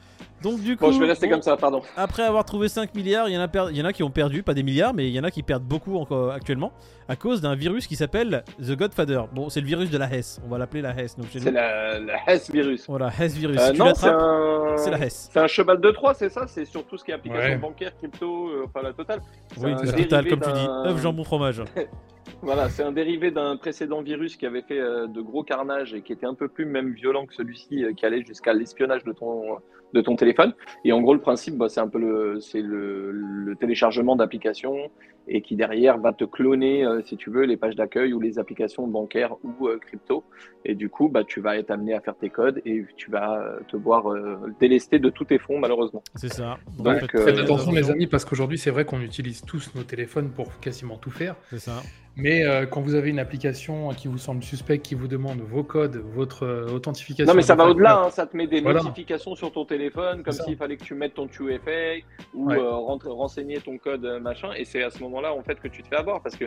Donc, 0.43 0.59
du 0.61 0.75
coup, 0.75 0.85
Bon, 0.85 0.91
je 0.91 0.99
vais 0.99 1.05
rester 1.05 1.29
comme 1.29 1.41
ça, 1.43 1.55
pardon. 1.55 1.81
après 1.95 2.23
avoir 2.23 2.43
trouvé 2.45 2.67
5 2.67 2.95
milliards, 2.95 3.29
il 3.29 3.33
y, 3.33 3.38
en 3.38 3.41
a 3.41 3.47
per- 3.47 3.67
il 3.69 3.77
y 3.77 3.81
en 3.81 3.85
a 3.85 3.93
qui 3.93 4.01
ont 4.01 4.09
perdu, 4.09 4.41
pas 4.41 4.53
des 4.55 4.63
milliards, 4.63 4.93
mais 4.93 5.07
il 5.07 5.13
y 5.13 5.19
en 5.19 5.23
a 5.23 5.29
qui 5.31 5.43
perdent 5.43 5.63
beaucoup 5.63 5.97
encore 5.97 6.31
actuellement, 6.31 6.71
à 7.07 7.15
cause 7.15 7.41
d'un 7.41 7.53
virus 7.55 7.85
qui 7.85 7.95
s'appelle 7.95 8.43
The 8.59 8.71
Godfather. 8.75 9.21
Bon, 9.33 9.49
c'est 9.49 9.61
le 9.61 9.67
virus 9.67 9.91
de 9.91 9.97
la 9.99 10.11
Hesse, 10.11 10.41
on 10.45 10.49
va 10.49 10.57
l'appeler 10.57 10.81
la 10.81 10.99
Hesse. 10.99 11.15
Donc, 11.15 11.27
chez 11.29 11.39
C'est 11.39 11.51
la, 11.51 11.99
la 11.99 12.15
Hess 12.27 12.49
virus. 12.51 12.85
Voilà, 12.88 13.11
Hesse 13.19 13.35
virus. 13.38 13.59
Euh, 13.59 13.71
si 13.71 13.77
non, 13.79 13.93
c'est 13.93 14.07
un. 14.07 14.75
la 14.91 15.05
Hesse. 15.05 15.29
C'est 15.31 15.39
un 15.39 15.47
cheval 15.47 15.79
de 15.79 15.91
Troie, 15.91 16.13
c'est 16.15 16.29
ça? 16.29 16.45
C'est 16.47 16.65
sur 16.65 16.85
tout 16.85 16.97
ce 16.97 17.03
qui 17.03 17.11
est 17.11 17.13
application 17.13 17.43
Ouais. 17.51 17.57
bancaire, 17.57 17.95
crypto, 17.97 18.47
euh, 18.49 18.65
enfin 18.65 18.81
la 18.81 18.93
totale. 18.93 19.21
Oui, 19.57 19.71
un 19.73 19.77
c'est 19.77 19.85
ça. 19.88 19.91
total, 19.93 20.23
dérivé 20.25 20.29
comme 20.29 20.41
tu 20.41 20.59
dis. 20.59 20.67
œuf, 20.88 21.01
jambon, 21.01 21.23
fromage. 21.23 21.61
Voilà, 22.41 22.69
c'est 22.69 22.83
un 22.83 22.91
dérivé 22.91 23.31
d'un 23.31 23.57
précédent 23.57 24.01
virus 24.01 24.35
qui 24.35 24.45
avait 24.45 24.62
fait 24.62 24.79
euh, 24.79 25.07
de 25.07 25.21
gros 25.21 25.44
carnage 25.44 25.94
et 25.94 26.01
qui 26.01 26.13
était 26.13 26.25
un 26.25 26.33
peu 26.33 26.47
plus 26.47 26.65
même 26.65 26.94
violent 26.94 27.25
que 27.25 27.35
celui-ci, 27.35 27.83
euh, 27.83 27.94
qui 27.94 28.06
allait 28.06 28.23
jusqu'à 28.23 28.53
l'espionnage 28.53 29.03
de 29.03 29.13
ton, 29.13 29.57
de 29.94 30.01
ton 30.01 30.15
téléphone. 30.15 30.53
Et 30.83 30.91
en 30.91 31.01
gros, 31.01 31.13
le 31.13 31.21
principe, 31.21 31.56
bah, 31.56 31.69
c'est 31.69 31.81
un 31.81 31.88
peu 31.88 32.00
le, 32.00 32.39
c'est 32.39 32.62
le, 32.62 33.12
le 33.12 33.56
téléchargement 33.56 34.15
d'applications 34.15 34.89
et 35.27 35.41
qui 35.41 35.56
derrière 35.56 36.00
va 36.00 36.13
te 36.13 36.23
cloner, 36.23 36.83
euh, 36.83 37.01
si 37.03 37.15
tu 37.15 37.29
veux, 37.29 37.44
les 37.44 37.57
pages 37.57 37.75
d'accueil 37.75 38.12
ou 38.13 38.19
les 38.19 38.39
applications 38.39 38.88
bancaires 38.88 39.35
ou 39.44 39.69
crypto. 39.79 40.24
Et 40.65 40.74
du 40.74 40.89
coup, 40.89 41.09
bah, 41.09 41.24
tu 41.24 41.41
vas 41.41 41.57
être 41.57 41.69
amené 41.71 41.94
à 41.94 42.01
faire 42.01 42.15
tes 42.15 42.29
codes 42.29 42.62
et 42.65 42.85
tu 42.97 43.12
vas 43.12 43.59
te 43.67 43.77
voir 43.77 44.12
euh, 44.12 44.53
délesté 44.59 45.00
de 45.00 45.09
tous 45.09 45.25
tes 45.25 45.38
fonds, 45.38 45.59
malheureusement. 45.59 46.03
C'est 46.15 46.31
ça. 46.31 46.57
Donc, 46.77 47.15
euh, 47.15 47.25
faites 47.25 47.39
attention 47.39 47.71
les 47.71 47.89
amis 47.89 48.07
parce 48.07 48.25
qu'aujourd'hui 48.25 48.57
c'est 48.57 48.71
vrai 48.71 48.85
qu'on 48.85 49.01
utilise 49.01 49.41
tous 49.41 49.74
nos 49.75 49.83
téléphones 49.83 50.29
pour 50.29 50.59
quasiment 50.59 50.97
tout 50.97 51.12
faire. 51.12 51.35
C'est 51.50 51.59
ça. 51.59 51.81
Mais 52.18 52.44
euh, 52.46 52.66
quand 52.66 52.81
vous 52.81 52.96
avez 52.96 53.10
une 53.10 53.19
application 53.19 53.90
qui 53.90 54.10
vous 54.10 54.18
semble 54.18 54.44
suspecte, 54.44 54.86
qui 54.86 54.96
vous 54.96 55.08
demande 55.08 55.40
vos 55.40 55.63
codes, 55.63 55.96
votre 56.13 56.44
euh, 56.46 56.68
authentification. 56.68 57.31
Non, 57.31 57.36
mais 57.38 57.42
ça 57.42 57.56
va 57.56 57.66
au-delà, 57.66 58.00
hein, 58.02 58.10
ça 58.10 58.25
te 58.28 58.36
met 58.36 58.48
des 58.48 58.60
Voilà. 58.60 58.81
notifications 58.84 59.34
sur 59.36 59.52
ton 59.54 59.63
téléphone, 59.63 60.22
comme 60.22 60.34
s'il 60.34 60.58
fallait 60.58 60.75
que 60.75 60.84
tu 60.84 60.94
mettes 60.94 61.13
ton 61.13 61.28
2FA 61.28 62.04
ou 62.34 62.48
Ouais. 62.50 62.58
euh, 62.58 62.69
rentre- 62.72 63.08
renseigner 63.10 63.60
ton 63.62 63.78
code 63.78 64.06
machin, 64.22 64.52
et 64.58 64.66
c'est 64.66 64.84
à 64.84 64.90
ce 64.90 65.00
moment-là 65.04 65.34
en 65.34 65.42
fait 65.42 65.60
que 65.62 65.69
tu 65.69 65.84
te 65.84 65.88
fais 65.88 65.96
avoir, 65.96 66.22
parce 66.22 66.36
que 66.36 66.46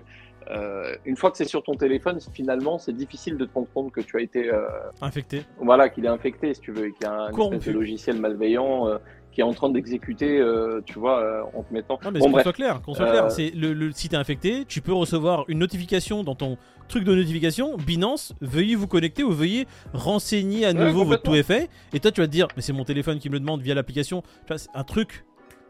euh, 0.50 0.94
une 1.06 1.16
fois 1.16 1.30
que 1.30 1.38
c'est 1.38 1.46
sur 1.48 1.62
ton 1.62 1.74
téléphone, 1.74 2.18
finalement, 2.32 2.76
c'est 2.78 2.92
difficile 2.94 3.38
de 3.38 3.46
te 3.46 3.54
rendre 3.54 3.68
compte 3.72 3.90
que 3.92 4.02
tu 4.02 4.18
as 4.18 4.20
été, 4.20 4.52
euh, 4.52 4.66
Infecté. 5.00 5.42
voilà, 5.58 5.88
qu'il 5.88 6.04
est 6.04 6.08
infecté, 6.08 6.52
si 6.52 6.60
tu 6.60 6.72
veux, 6.72 6.88
et 6.88 6.92
qu'il 6.92 7.04
y 7.06 7.10
a 7.10 7.14
un 7.22 7.30
Corrompu. 7.30 7.56
espèce 7.56 7.72
de 7.72 7.78
logiciel 7.78 8.20
malveillant 8.20 8.86
euh, 8.88 8.98
qui 9.34 9.40
est 9.40 9.44
en 9.44 9.52
train 9.52 9.68
d'exécuter, 9.68 10.38
euh, 10.38 10.80
tu 10.86 10.98
vois, 10.98 11.20
euh, 11.20 11.42
en 11.54 11.62
te 11.64 11.74
mettant. 11.74 11.98
Non 12.04 12.12
mais 12.12 12.20
Bon, 12.20 12.30
qu'on 12.30 12.40
soit 12.40 12.52
clair, 12.52 12.80
qu'on 12.82 12.94
soit 12.94 13.06
Euh, 13.06 13.10
clair, 13.10 13.30
c'est 13.32 13.50
le, 13.50 13.72
le 13.72 13.90
si 13.92 14.08
t'es 14.08 14.16
infecté, 14.16 14.64
tu 14.66 14.80
peux 14.80 14.92
recevoir 14.92 15.44
une 15.48 15.58
notification 15.58 16.22
dans 16.22 16.36
ton 16.36 16.56
truc 16.86 17.02
de 17.02 17.14
notification, 17.14 17.76
Binance, 17.76 18.32
veuillez 18.40 18.76
vous 18.76 18.86
connecter 18.86 19.24
ou 19.24 19.32
veuillez 19.32 19.66
renseigner 19.92 20.64
à 20.66 20.68
Ouais, 20.72 20.74
nouveau 20.86 21.04
votre 21.04 21.22
complètement. 21.24 21.56
2FA 21.56 21.68
et 21.94 22.00
toi 22.00 22.10
tu 22.12 22.20
vas 22.20 22.26
te 22.26 22.32
dire 22.32 22.46
mais 22.56 22.62
c'est 22.62 22.72
mon 22.72 22.84
téléphone 22.84 23.18
qui 23.18 23.28
me 23.28 23.34
le 23.34 23.40
demande 23.40 23.60
via 23.62 23.74
l'application. 23.74 24.22
Tu 24.22 24.48
vois, 24.48 24.58
c'est 24.58 24.68
un 24.74 24.84
truc 24.84 25.24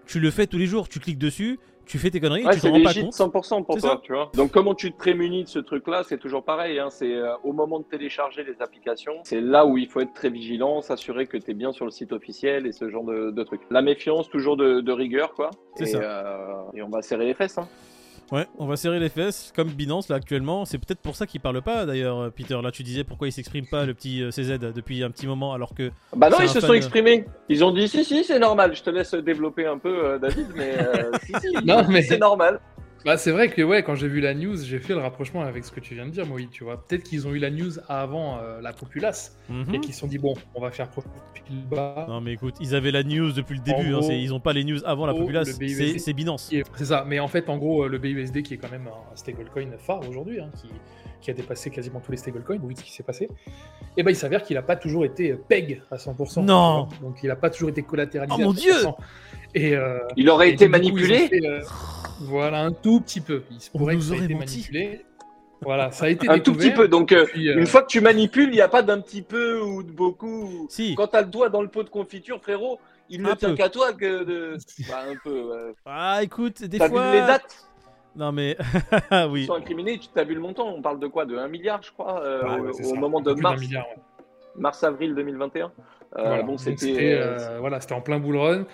tu 0.07 0.21
le 0.21 0.31
fais 0.31 0.47
tous 0.47 0.59
les 0.59 0.67
jours, 0.67 0.89
tu 0.91 1.01
cliques 1.01 1.19
dessus, 1.19 1.59
tu 1.87 1.99
fais 1.99 2.11
tes 2.11 2.21
conneries, 2.21 2.45
Ouais, 2.45 2.53
tu 2.55 2.57
te 2.61 2.63
c'est 2.63 2.71
rends 2.71 2.83
pas 2.83 2.95
compte. 2.95 3.13
100% 3.13 3.65
pour 3.65 3.75
C'est 3.75 3.81
toi, 3.81 3.91
ça. 3.91 4.01
tu 4.03 4.13
vois. 4.13 4.31
Donc 4.35 4.51
comment 4.53 4.75
tu 4.75 4.93
te 4.93 4.97
prémunis 4.97 5.45
de 5.45 5.49
ce 5.49 5.59
truc-là, 5.59 6.03
c'est 6.05 6.19
toujours 6.19 6.45
pareil. 6.45 6.79
Hein, 6.79 6.89
c'est 6.91 7.13
euh, 7.15 7.35
au 7.45 7.53
moment 7.53 7.79
de 7.81 7.85
télécharger 7.85 8.45
les 8.45 8.61
applications, 8.63 9.15
c'est 9.25 9.41
là 9.41 9.67
où 9.67 9.79
il 9.79 9.89
faut 9.89 10.01
être 10.01 10.13
très 10.15 10.31
vigilant, 10.31 10.81
s'assurer 10.83 11.27
que 11.27 11.37
tu 11.37 11.51
es 11.51 11.55
bien 11.55 11.73
sur 11.73 11.85
le 11.85 11.91
site 11.91 12.13
officiel 12.13 12.67
et 12.67 12.73
ce 12.73 12.89
genre 12.89 13.05
de, 13.05 13.31
de 13.31 13.43
trucs. 13.45 13.63
La 13.71 13.83
méfiance, 13.83 14.29
toujours 14.29 14.57
de, 14.57 14.81
de 14.81 14.93
rigueur, 14.93 15.35
quoi. 15.35 15.51
C'est 15.77 15.85
et, 15.85 15.87
ça. 15.87 15.99
euh, 16.01 16.55
et 16.75 16.83
on 16.83 16.89
va 16.89 17.03
serrer 17.03 17.27
les 17.27 17.35
fesses. 17.35 17.59
Hein. 17.59 17.69
Ouais, 18.33 18.47
on 18.59 18.67
va 18.67 18.77
serrer 18.77 18.99
les 19.01 19.11
fesses 19.11 19.53
comme 19.55 19.69
Binance 19.69 20.09
là 20.09 20.17
actuellement. 20.17 20.65
C'est 20.65 20.79
peut-être 20.79 21.01
pour 21.01 21.15
ça 21.15 21.27
qu'il 21.27 21.41
parle 21.41 21.61
pas 21.63 21.85
d'ailleurs, 21.87 22.19
euh, 22.19 22.31
Peter. 22.31 22.59
Là, 22.63 22.71
tu 22.71 22.83
disais 22.83 23.05
pourquoi 23.05 23.29
il 23.29 23.33
s'exprime 23.33 23.67
pas 23.67 23.85
le 23.85 23.95
petit 23.95 24.23
euh, 24.23 24.31
CZ 24.31 24.59
depuis 24.59 25.03
un 25.05 25.11
petit 25.11 25.27
moment 25.27 25.53
alors 25.53 25.75
que. 25.75 25.91
Bah 26.17 26.31
non, 26.31 26.39
ils 26.41 26.49
se 26.49 26.55
fan 26.55 26.63
sont 26.63 26.69
de- 26.73 26.77
exprimés. 26.77 27.27
Ils 27.49 27.63
ont 27.65 27.71
dit 27.71 27.87
si, 27.89 28.05
si, 28.05 28.25
c'est 28.25 28.39
normal. 28.39 28.75
Je 28.75 28.83
te 28.83 28.91
laisse 28.91 29.15
développer 29.15 29.67
un 29.67 29.79
peu, 29.79 30.05
euh, 30.05 30.19
David, 30.19 30.47
mais 30.57 30.75
euh, 30.79 31.11
si, 31.27 31.33
si, 31.41 31.65
Non, 31.65 31.85
mais- 31.89 32.03
c'est 32.03 32.19
normal. 32.19 32.61
Bah, 33.05 33.19
c'est 33.19 33.33
vrai 33.33 33.49
que 33.51 33.61
ouais, 33.61 33.83
quand 33.83 33.95
j'ai 33.95 34.09
vu 34.09 34.21
la 34.21 34.33
news, 34.33 34.57
j'ai 34.57 34.79
fait 34.79 34.95
le 34.95 35.01
rapprochement 35.01 35.43
avec 35.43 35.65
ce 35.65 35.71
que 35.71 35.81
tu 35.81 35.95
viens 35.95 36.07
de 36.07 36.11
dire, 36.11 36.27
Moïse. 36.27 36.49
Tu 36.51 36.65
vois, 36.65 36.83
peut-être 36.87 37.03
qu'ils 37.03 37.27
ont 37.29 37.35
eu 37.35 37.39
la 37.39 37.51
news 37.51 37.73
avant 37.89 38.39
euh, 38.39 38.61
la 38.63 38.73
populace 38.73 39.37
Mhm. 39.51 39.75
et 39.75 39.81
qu'ils 39.81 39.93
se 39.93 40.01
sont 40.01 40.07
dit 40.07 40.17
bon, 40.19 40.35
on 40.55 40.61
va 40.63 40.71
faire 40.71 40.89
profil 40.89 41.11
bas. 41.71 42.07
Non 42.09 42.23
mais 42.23 42.33
écoute, 42.33 42.55
ils 42.61 42.75
avaient 42.75 42.91
la 42.91 43.03
news 43.03 43.33
depuis 43.33 43.57
le 43.57 43.61
En 43.75 43.77
début. 43.79 43.95
hein, 43.95 43.99
gros, 44.01 44.11
ils 44.11 44.33
ont 44.33 44.41
pas 44.41 44.55
les 44.55 44.65
news 44.65 44.79
avant 44.87 45.05
la 45.05 45.13
populace. 45.13 45.49
le 45.49 45.59
BUSD. 45.59 45.93
C'est 45.93 45.99
c'est 45.99 46.13
Binance. 46.15 46.51
C'est 46.77 46.85
ça, 46.87 47.05
mais 47.07 47.21
en 47.21 47.29
fait, 47.29 47.51
en 47.51 47.59
gros, 47.59 47.85
euh, 47.85 47.89
le 47.89 47.99
BUSD 47.99 48.43
qui 48.43 48.55
est 48.55 48.57
quand 48.57 48.71
même 48.71 48.89
un 48.89 49.17
stablecoin 49.17 49.69
phare 49.79 50.01
aujourd'hui, 50.09 50.41
hein, 50.41 50.51
qui, 50.57 50.69
qui 51.21 51.31
a 51.31 51.35
dépassé 51.35 51.69
quasiment 51.71 52.01
tous 52.01 52.11
les 52.13 52.17
stablecoins, 52.19 52.57
vous 52.57 52.63
voyez 52.63 52.77
ce 52.79 52.85
qui 52.85 52.93
s'est 52.93 53.03
passé, 53.03 53.29
et 53.99 54.03
ben 54.03 54.11
il 54.11 54.17
s'avère 54.17 54.43
qu'il 54.43 54.55
n'a 54.57 54.63
pas 54.63 54.77
toujours 54.77 55.05
été 55.05 55.33
euh, 55.33 55.37
PEG 55.47 55.83
à 55.91 55.97
100%. 55.97 56.43
Non. 56.43 56.89
Donc 57.03 57.17
il 57.23 57.29
n'a 57.29 57.37
pas 57.37 57.51
toujours 57.51 57.69
été 57.69 57.83
collatéralisé. 57.83 58.37
Oh 58.39 58.43
à 58.43 58.47
mon 58.47 58.53
100%. 58.55 58.95
Et, 59.55 59.77
euh, 59.77 59.99
Il 60.17 60.31
aurait 60.31 60.49
et 60.49 60.53
été 60.55 60.67
du 60.67 60.71
coup, 60.73 60.99
Voilà, 62.21 62.61
un 62.63 62.73
tout 62.73 63.01
petit 63.01 63.21
peu. 63.21 63.43
Il 63.51 63.61
se 63.61 63.71
On 63.75 63.79
pourrait 63.79 63.97
que 63.97 64.03
ça 64.03 64.15
ait 64.15 64.17
aurait 64.17 64.25
été 64.27 64.35
menti. 64.35 64.57
manipulé. 64.59 65.05
Voilà, 65.63 65.91
ça 65.93 66.07
a 66.07 66.09
été 66.09 66.29
Un 66.31 66.39
tout 66.39 66.53
petit 66.55 66.71
peu. 66.71 66.89
Donc, 66.89 67.13
euh, 67.13 67.25
puis, 67.27 67.49
euh, 67.49 67.59
une 67.59 67.67
fois 67.67 67.83
que 67.83 67.87
tu 67.89 68.01
manipules, 68.01 68.49
il 68.51 68.55
n'y 68.57 68.61
a 68.61 68.69
pas 68.69 68.83
d'un 68.83 69.01
petit 69.01 69.23
peu 69.23 69.61
ou 69.61 69.83
de 69.83 69.91
beaucoup. 69.93 70.67
Si. 70.71 70.95
Quand 70.95 71.07
t'as 71.09 71.23
le 71.23 71.29
doigt 71.29 71.49
dans 71.49 71.63
le 71.63 71.69
pot 71.69 71.83
de 71.83 71.89
confiture, 71.91 72.41
frérot, 72.43 72.79
il 73.09 73.23
ne 73.23 73.31
Un 73.31 73.37
tient 73.37 73.55
qu'à 73.55 73.69
toi 73.69 73.93
que 73.93 74.25
de. 74.25 74.57
Bah, 74.89 75.05
un 75.11 75.17
peu. 75.23 75.73
Ah 75.87 76.21
écoute, 76.23 76.63
des 76.63 76.79
T'as 76.79 76.89
fois. 76.89 77.07
vu 77.11 77.13
les 77.21 77.27
dates? 77.27 77.67
Non 78.17 78.31
mais 78.31 78.57
Ils 79.11 79.27
oui. 79.29 79.47
sont 79.47 79.55
incriminés, 79.55 79.99
tu 79.99 80.07
t'as 80.15 80.23
vu 80.23 80.35
le 80.35 80.41
montant 80.41 80.69
On 80.69 80.81
parle 80.81 81.01
de 81.01 81.09
quoi? 81.09 81.25
De 81.27 81.37
1 81.37 81.49
milliard, 81.49 81.83
je 81.83 81.91
crois, 81.91 82.23
euh, 82.23 82.45
ouais, 82.45 82.61
au, 82.61 82.65
ouais, 82.67 82.73
c'est 82.73 82.85
au 82.87 82.95
ça. 82.95 83.01
moment 83.01 83.21
de 83.21 83.33
Plus 83.33 83.43
mars, 83.43 83.61
milliard, 83.61 83.87
ouais. 83.89 84.03
mars-avril 84.57 85.15
2021. 85.17 85.67
Euh, 85.67 86.23
Voilà. 86.23 86.43
Bon, 86.45 86.57
c'était. 86.57 87.15
euh, 87.15 87.37
euh, 87.41 87.59
voilà, 87.59 87.81
c'était 87.81 87.95
en 87.95 88.01
plein 88.01 88.21
bull 88.21 88.37
run. 88.37 88.67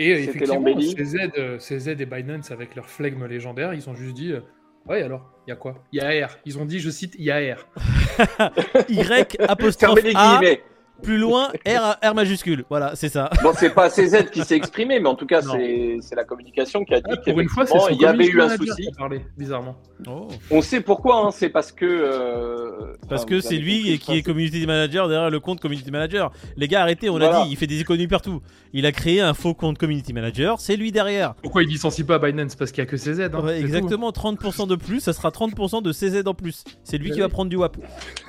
Et 0.00 0.14
euh, 0.14 0.18
effectivement, 0.18 0.54
l'embellie. 0.54 0.94
CZ, 0.94 1.30
euh, 1.36 1.58
CZ 1.58 1.88
et 1.88 2.06
Binance, 2.06 2.50
avec 2.50 2.74
leur 2.74 2.88
flegme 2.88 3.26
légendaire, 3.26 3.74
ils 3.74 3.88
ont 3.90 3.94
juste 3.94 4.14
dit 4.14 4.32
euh, 4.32 4.40
Ouais, 4.88 5.02
alors, 5.02 5.30
il 5.46 5.50
y 5.50 5.52
a 5.52 5.56
quoi? 5.56 5.84
Il 5.92 5.98
y 5.98 6.00
a 6.00 6.26
R. 6.26 6.38
Ils 6.46 6.58
ont 6.58 6.64
dit, 6.64 6.80
je 6.80 6.88
cite, 6.88 7.14
il 7.18 7.24
y 7.26 7.30
a 7.30 7.54
R. 7.54 7.68
Y 8.88 9.36
apostrophe 9.46 9.98
A, 10.14 10.38
guillemets. 10.40 10.62
Plus 11.02 11.18
loin 11.18 11.48
R, 11.66 11.96
R 12.10 12.14
majuscule. 12.14 12.64
Voilà, 12.68 12.92
c'est 12.94 13.08
ça. 13.08 13.30
Bon, 13.42 13.52
c'est 13.54 13.70
pas 13.70 13.88
CZ 13.90 14.30
qui 14.30 14.42
s'est 14.44 14.56
exprimé, 14.56 15.00
mais 15.00 15.08
en 15.08 15.14
tout 15.14 15.26
cas, 15.26 15.42
c'est 15.42 15.98
c'est 16.00 16.14
la 16.14 16.24
communication 16.24 16.84
qui 16.84 16.94
a 16.94 17.00
dit 17.00 17.06
Ah, 17.12 17.16
qu'effectivement, 17.24 17.88
il 17.90 18.00
y 18.00 18.06
avait 18.06 18.26
eu 18.26 18.40
un 18.40 18.56
souci. 18.56 18.90
parlé, 18.96 19.24
bizarrement. 19.36 19.76
Oh. 20.08 20.28
On 20.50 20.62
sait 20.62 20.80
pourquoi, 20.80 21.26
hein, 21.26 21.30
c'est 21.30 21.48
parce 21.50 21.72
que. 21.72 21.84
euh, 21.86 22.94
Parce 23.08 23.22
enfin, 23.22 23.30
que 23.30 23.40
c'est 23.40 23.56
lui 23.56 23.98
qui 23.98 24.12
est 24.16 24.22
community 24.22 24.66
manager 24.66 25.08
derrière 25.08 25.30
le 25.30 25.40
compte 25.40 25.60
community 25.60 25.90
manager. 25.90 26.30
Les 26.56 26.68
gars, 26.68 26.82
arrêtez, 26.82 27.08
on 27.10 27.18
Voilà. 27.18 27.40
a 27.40 27.44
dit, 27.44 27.50
il 27.52 27.56
fait 27.56 27.66
des 27.66 27.80
économies 27.80 28.06
partout. 28.08 28.40
Il 28.72 28.86
a 28.86 28.92
créé 28.92 29.20
un 29.20 29.34
faux 29.34 29.54
compte 29.54 29.78
community 29.78 30.12
manager, 30.12 30.60
c'est 30.60 30.76
lui 30.76 30.92
derrière. 30.92 31.34
Pourquoi 31.42 31.62
il 31.62 31.68
licencie 31.68 32.04
pas 32.04 32.18
Binance 32.18 32.54
Parce 32.56 32.70
qu'il 32.72 32.82
y 32.82 32.86
a 32.86 32.90
que 32.90 32.96
CZ. 32.96 33.20
Hein, 33.32 33.40
Ouais, 33.40 33.54
c'est 33.54 33.60
tout. 33.60 33.66
exactement, 33.66 34.10
30% 34.10 34.66
de 34.68 34.76
plus, 34.76 35.00
ça 35.00 35.12
sera 35.12 35.30
30% 35.30 35.82
de 35.82 35.92
CZ 35.92 36.22
en 36.26 36.34
plus. 36.34 36.64
C'est 36.84 36.98
lui 36.98 37.08
Ouais, 37.10 37.14
qui 37.14 37.20
va 37.20 37.28
prendre 37.28 37.48
du 37.50 37.56
WAP, 37.56 37.76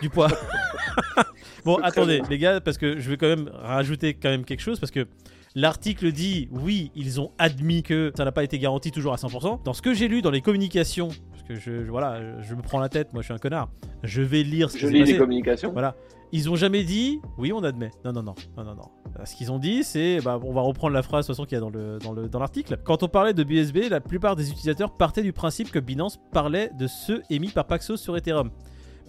du 0.01 0.09
poids. 0.09 0.27
bon, 1.65 1.75
attendez, 1.83 2.21
les 2.29 2.37
gars, 2.37 2.60
parce 2.63 2.77
que 2.77 2.99
je 2.99 3.09
vais 3.09 3.17
quand 3.17 3.27
même 3.27 3.49
rajouter 3.53 4.13
quand 4.13 4.29
même 4.29 4.45
quelque 4.45 4.61
chose, 4.61 4.79
parce 4.79 4.91
que 4.91 5.07
l'article 5.55 6.11
dit, 6.11 6.47
oui, 6.51 6.91
ils 6.95 7.19
ont 7.19 7.31
admis 7.37 7.83
que 7.83 8.11
ça 8.15 8.23
n'a 8.25 8.31
pas 8.31 8.43
été 8.43 8.57
garanti 8.59 8.91
toujours 8.91 9.13
à 9.13 9.17
100%. 9.17 9.63
Dans 9.63 9.73
ce 9.73 9.81
que 9.81 9.93
j'ai 9.93 10.07
lu 10.07 10.21
dans 10.21 10.31
les 10.31 10.41
communications, 10.41 11.09
parce 11.31 11.43
que 11.43 11.55
je, 11.55 11.83
je- 11.85 11.89
voilà, 11.91 12.41
je 12.41 12.55
me 12.55 12.61
prends 12.61 12.79
la 12.79 12.89
tête, 12.89 13.13
moi 13.13 13.21
je 13.21 13.25
suis 13.25 13.33
un 13.33 13.37
connard, 13.37 13.69
je 14.03 14.21
vais 14.21 14.43
lire 14.43 14.69
ce 14.71 14.77
Je 14.77 14.87
lis 14.87 15.03
les 15.03 15.17
communications. 15.17 15.71
Voilà. 15.71 15.95
Ils 16.33 16.49
ont 16.49 16.55
jamais 16.55 16.85
dit 16.85 17.19
oui, 17.37 17.51
on 17.51 17.61
admet. 17.61 17.91
Non, 18.05 18.13
non, 18.13 18.23
non, 18.23 18.35
non, 18.55 18.63
non, 18.63 18.75
non. 18.75 18.83
Euh, 19.19 19.25
Ce 19.25 19.35
qu'ils 19.35 19.51
ont 19.51 19.59
dit, 19.59 19.83
c'est, 19.83 20.19
bah, 20.21 20.39
on 20.41 20.53
va 20.53 20.61
reprendre 20.61 20.93
la 20.93 21.01
phrase 21.03 21.25
de 21.25 21.27
toute 21.27 21.35
façon 21.35 21.45
qu'il 21.45 21.55
y 21.55 21.57
a 21.57 21.59
dans 21.59 21.69
le 21.69 21.99
dans 21.99 22.13
le 22.13 22.29
dans 22.29 22.39
l'article. 22.39 22.77
Quand 22.85 23.03
on 23.03 23.09
parlait 23.09 23.33
de 23.33 23.43
BSB, 23.43 23.89
la 23.89 23.99
plupart 23.99 24.37
des 24.37 24.49
utilisateurs 24.49 24.95
partaient 24.95 25.23
du 25.23 25.33
principe 25.33 25.71
que 25.71 25.79
Binance 25.79 26.21
parlait 26.31 26.71
de 26.79 26.87
ceux 26.87 27.21
émis 27.29 27.49
par 27.49 27.67
Paxos 27.67 27.97
sur 27.97 28.15
Ethereum. 28.15 28.49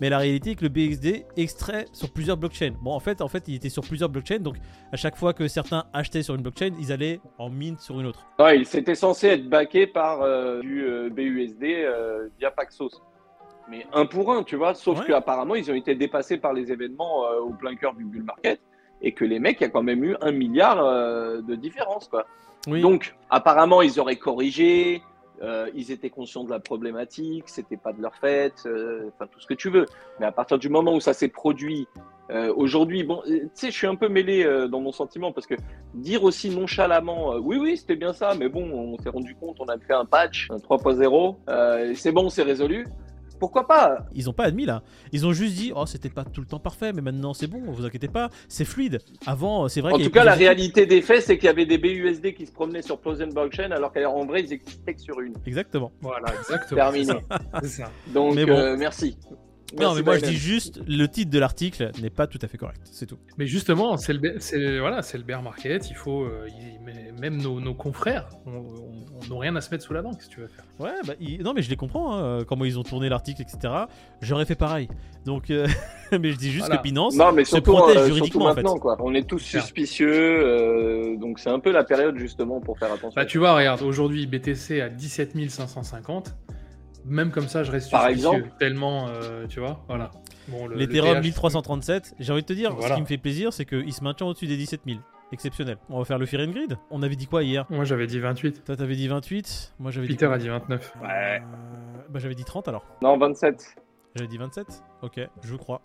Mais 0.00 0.08
la 0.11 0.18
réalité 0.18 0.50
est 0.50 0.54
que 0.54 0.64
le 0.64 0.68
BXD 0.68 1.25
extrait 1.37 1.87
sur 1.92 2.11
plusieurs 2.11 2.37
blockchains. 2.37 2.72
Bon, 2.80 2.92
en 2.92 3.00
fait, 3.00 3.20
en 3.20 3.28
fait, 3.28 3.44
il 3.49 3.54
était 3.54 3.68
sur 3.68 3.82
plusieurs 3.82 4.08
blockchains, 4.08 4.38
donc 4.38 4.56
à 4.92 4.96
chaque 4.96 5.16
fois 5.16 5.32
que 5.32 5.46
certains 5.49 5.84
achetaient 5.92 6.22
sur 6.22 6.34
une 6.34 6.42
blockchain, 6.42 6.70
ils 6.80 6.92
allaient 6.92 7.20
en 7.38 7.50
mine 7.50 7.78
sur 7.78 8.00
une 8.00 8.06
autre. 8.06 8.26
Ouais, 8.38 8.58
il 8.58 8.66
s'était 8.66 8.94
censé 8.94 9.28
être 9.28 9.49
backé 9.49 9.87
par 9.87 10.22
euh, 10.22 10.61
du 10.61 10.82
euh, 10.84 11.08
BUSD 11.11 11.62
euh, 11.64 12.28
via 12.38 12.50
Paxos. 12.50 13.00
Mais 13.70 13.87
un 13.92 14.06
pour 14.06 14.32
un, 14.32 14.42
tu 14.42 14.56
vois. 14.56 14.75
Sauf 14.75 15.00
Ouais. 15.00 15.06
qu'apparemment, 15.06 15.54
ils 15.54 15.70
ont 15.70 15.75
été 15.75 15.94
dépassés 15.94 16.37
par 16.38 16.52
les 16.52 16.72
événements 16.72 17.20
au 17.40 17.50
plein 17.50 17.76
cœur 17.76 17.94
du 17.94 18.04
bull 18.04 18.25
market. 18.25 18.61
Et 19.00 19.12
que 19.12 19.25
les 19.25 19.38
mecs, 19.38 19.61
il 19.61 19.64
y 19.64 19.66
a 19.66 19.70
quand 19.70 19.82
même 19.84 20.02
eu 20.04 20.16
un 20.20 20.32
milliard 20.32 20.76
de 21.42 21.54
différence, 21.54 22.08
quoi. 22.08 22.26
Oui. 22.66 22.80
Donc, 22.80 23.16
apparemment, 23.30 23.80
ils 23.82 23.99
auraient 24.00 24.16
corrigé. 24.16 25.02
Euh, 25.43 25.71
ils 25.75 25.91
étaient 25.91 26.11
conscients 26.11 26.45
de 26.45 26.51
la 26.51 26.61
problématique, 26.61 27.45
c'était 27.47 27.77
pas 27.77 27.93
de 27.93 28.03
leur 28.03 28.15
fait, 28.17 28.55
euh, 28.67 29.11
enfin 29.15 29.27
tout 29.31 29.41
ce 29.41 29.47
que 29.47 29.55
tu 29.55 29.71
veux. 29.71 29.87
Mais 30.21 30.27
à 30.27 30.33
partir 30.33 30.59
du 30.59 30.69
moment 30.69 30.95
où 30.95 31.01
ça 31.01 31.12
s'est 31.12 31.29
produit 31.29 31.89
euh, 32.31 32.53
aujourd'hui, 32.55 33.03
bon, 33.03 33.23
tu 33.27 33.49
sais, 33.55 33.71
je 33.71 33.77
suis 33.77 33.87
un 33.87 33.97
peu 33.97 34.09
mêlé 34.09 34.45
dans 34.69 34.81
mon 34.81 34.93
sentiment 34.93 35.33
parce 35.33 35.47
que 35.47 35.55
dire 35.95 36.23
aussi 36.25 36.51
nonchalamment, 36.51 37.37
oui, 37.37 37.59
oui, 37.59 37.77
c'était 37.77 37.97
bien 37.97 38.12
ça, 38.12 38.35
mais 38.39 38.49
bon, 38.49 38.65
on 38.71 38.99
s'est 38.99 39.11
rendu 39.11 39.35
compte, 39.35 39.57
on 39.61 39.67
a 39.67 39.79
fait 39.79 39.95
un 39.95 40.05
patch, 40.05 40.49
un 40.51 40.57
3.0, 40.57 41.37
euh, 41.49 41.93
c'est 41.95 42.12
bon, 42.12 42.29
c'est 42.29 42.43
résolu. 42.43 42.87
Pourquoi 43.42 43.66
pas? 43.66 44.06
Ils 44.14 44.30
ont 44.30 44.32
pas 44.32 44.44
admis 44.44 44.66
là. 44.66 44.84
Ils 45.11 45.26
ont 45.26 45.32
juste 45.32 45.56
dit, 45.56 45.72
oh, 45.75 45.84
c'était 45.84 46.11
pas 46.11 46.22
tout 46.25 46.40
le 46.40 46.46
temps 46.46 46.61
parfait, 46.61 46.92
mais 46.92 47.02
maintenant 47.02 47.34
c'est 47.34 47.49
bon, 47.49 47.61
vous 47.72 47.84
inquiétez 47.84 48.06
pas, 48.06 48.30
c'est 48.46 48.64
fluide. 48.64 49.00
Avant, 49.26 49.66
c'est 49.68 49.80
vrai 49.80 49.90
En 49.92 49.96
tout 49.96 50.02
avait 50.02 50.11
cas, 50.12 50.22
la 50.22 50.34
réalité 50.34 50.87
des 50.87 51.02
faits, 51.02 51.22
c'est 51.22 51.38
qu'il 51.38 51.46
y 51.46 51.49
avait 51.49 51.66
des 51.66 51.76
BUSD 51.76 52.34
qui 52.34 52.46
se 52.46 52.52
promenaient 52.52 52.82
sur 52.82 53.00
Closed 53.00 53.34
Blockchain 53.34 53.72
alors 53.72 53.92
qu'en 53.92 54.25
vrai, 54.26 54.42
ils 54.44 54.52
existaient 54.52 54.94
que 54.94 55.00
sur 55.00 55.18
une. 55.18 55.34
Exactement. 55.44 55.90
Voilà, 56.00 56.32
exactement. 56.38 56.80
Terminé. 56.82 57.14
C'est 57.62 57.68
ça. 57.68 57.90
Donc, 58.14 58.37
Mais 58.37 58.46
bon. 58.46 58.52
euh, 58.52 58.76
merci. 58.76 59.18
Non, 59.73 59.79
Merci, 59.79 59.97
mais 59.97 60.02
moi 60.02 60.19
je 60.19 60.25
dis 60.26 60.37
juste, 60.37 60.81
le 60.87 61.07
titre 61.09 61.31
de 61.31 61.38
l'article 61.38 61.91
n'est 62.00 62.11
pas 62.11 62.26
tout 62.26 62.38
à 62.43 62.49
fait 62.49 62.59
correct, 62.59 62.81
c'est 62.85 63.07
tout. 63.07 63.19
Mais 63.38 63.47
justement, 63.47 63.97
c'est 63.97 64.12
le, 64.12 64.79
voilà, 64.81 65.02
c'est 65.02 65.19
le 65.19 65.25
bear 65.25 65.43
market. 65.43 65.88
Il 65.91 65.97
faut, 65.97 66.25
euh, 66.25 66.47
il- 66.49 67.19
même 67.21 67.41
nos, 67.41 67.61
nos 67.61 67.75
confrères, 67.75 68.29
on- 68.47 68.64
n'ont 69.29 69.38
rien 69.38 69.55
à 69.57 69.61
se 69.61 69.71
mettre 69.71 69.85
sous 69.85 69.93
la 69.93 70.02
dent. 70.02 70.12
Que 70.12 70.25
tu 70.29 70.41
veux 70.41 70.49
faire? 70.49 70.64
Ouais, 70.81 70.91
bah, 71.07 71.14
il- 71.21 71.43
non, 71.43 71.52
mais 71.55 71.62
je 71.62 71.71
les 71.71 71.76
comprends, 71.76 72.17
hein, 72.17 72.45
comment 72.45 72.64
ils 72.64 72.79
ont 72.79 72.83
tourné 72.83 73.09
l'article, 73.09 73.43
etc. 73.43 73.73
J'aurais 74.21 74.45
fait 74.45 74.57
pareil. 74.57 74.88
Donc, 75.25 75.50
euh, 75.50 75.67
mais 76.21 76.33
je 76.33 76.37
dis 76.37 76.50
juste 76.50 76.67
Voilà. 76.67 76.79
que 76.79 76.83
Binance. 76.83 77.17
Non, 77.17 77.33
mais 77.33 77.45
se 77.45 77.50
surtout, 77.50 77.73
protège 77.73 77.97
euh, 77.97 78.00
surtout 78.07 78.14
juridiquement, 78.17 78.47
en 78.47 78.49
fait. 78.55 78.62
maintenant, 78.62 78.79
quoi. 78.79 78.97
On 79.00 79.14
est 79.14 79.26
tous 79.29 79.38
suspicieux, 79.38 80.11
euh, 80.12 81.17
donc 81.17 81.38
c'est 81.38 81.50
un 81.50 81.61
peu 81.61 81.71
la 81.71 81.85
période 81.85 82.17
justement 82.19 82.61
pour 82.61 82.79
faire 82.79 82.93
attention. 82.93 83.12
Bah, 83.14 83.25
tu 83.25 83.38
vois, 83.38 83.55
regarde, 83.55 83.83
aujourd'hui, 83.83 84.26
BTC 84.26 84.81
à 84.81 84.88
17 84.88 85.49
550. 85.50 86.35
Même 87.04 87.30
comme 87.30 87.49
ça, 87.49 87.62
je 87.64 87.71
reste 87.73 87.90
Par 87.90 88.06
exemple. 88.06 88.50
Tellement, 88.59 89.09
euh, 89.09 89.47
tu 89.49 89.61
vois, 89.61 89.85
voilà. 89.88 90.11
Bon, 90.49 90.66
le- 90.66 90.75
le 90.75 90.80
L'Ethereum 90.80 91.16
TH, 91.18 91.23
1337, 91.23 92.14
j'ai 92.18 92.32
envie 92.32 92.42
de 92.42 92.47
te 92.47 92.52
dire, 92.52 92.75
ce 92.80 92.94
qui 92.94 93.00
me 93.00 93.06
fait 93.06 93.18
plaisir, 93.18 93.52
c'est 93.52 93.64
qu'il 93.64 93.92
se 93.92 94.02
maintient 94.04 94.26
au-dessus 94.26 94.47
des 94.47 94.56
17 94.56 94.82
000. 94.87 94.99
Exceptionnel. 95.32 95.78
On 95.88 95.99
va 95.99 96.04
faire 96.04 96.18
le 96.18 96.26
Fear 96.26 96.42
and 96.47 96.50
Grid. 96.52 96.76
On 96.90 97.02
avait 97.02 97.16
dit 97.16 97.26
quoi 97.26 97.42
hier? 97.42 97.64
Moi, 97.71 97.85
j'avais 97.85 98.06
dit 98.06 98.18
28. 98.21 98.64
Toi, 98.64 98.76
t'avais 98.76 98.97
dit 98.97 99.09
28. 99.09 99.73
Moi, 99.78 99.90
j'avais 99.90 100.06
dit. 100.06 100.12
Peter 100.12 100.26
quoi 100.26 100.35
a 100.35 100.38
dit 100.38 100.49
29. 100.49 100.94
Euh, 101.02 101.38
Bah, 102.11 102.18
j'avais 102.18 102.35
dit 102.35 102.44
30 102.44 102.68
alors. 102.68 102.85
Non, 103.00 103.16
27. 103.16 103.76
J'avais 104.14 104.28
dit 104.28 104.37
27 104.37 104.82
Ok, 105.00 105.21
je 105.42 105.56
crois. 105.56 105.80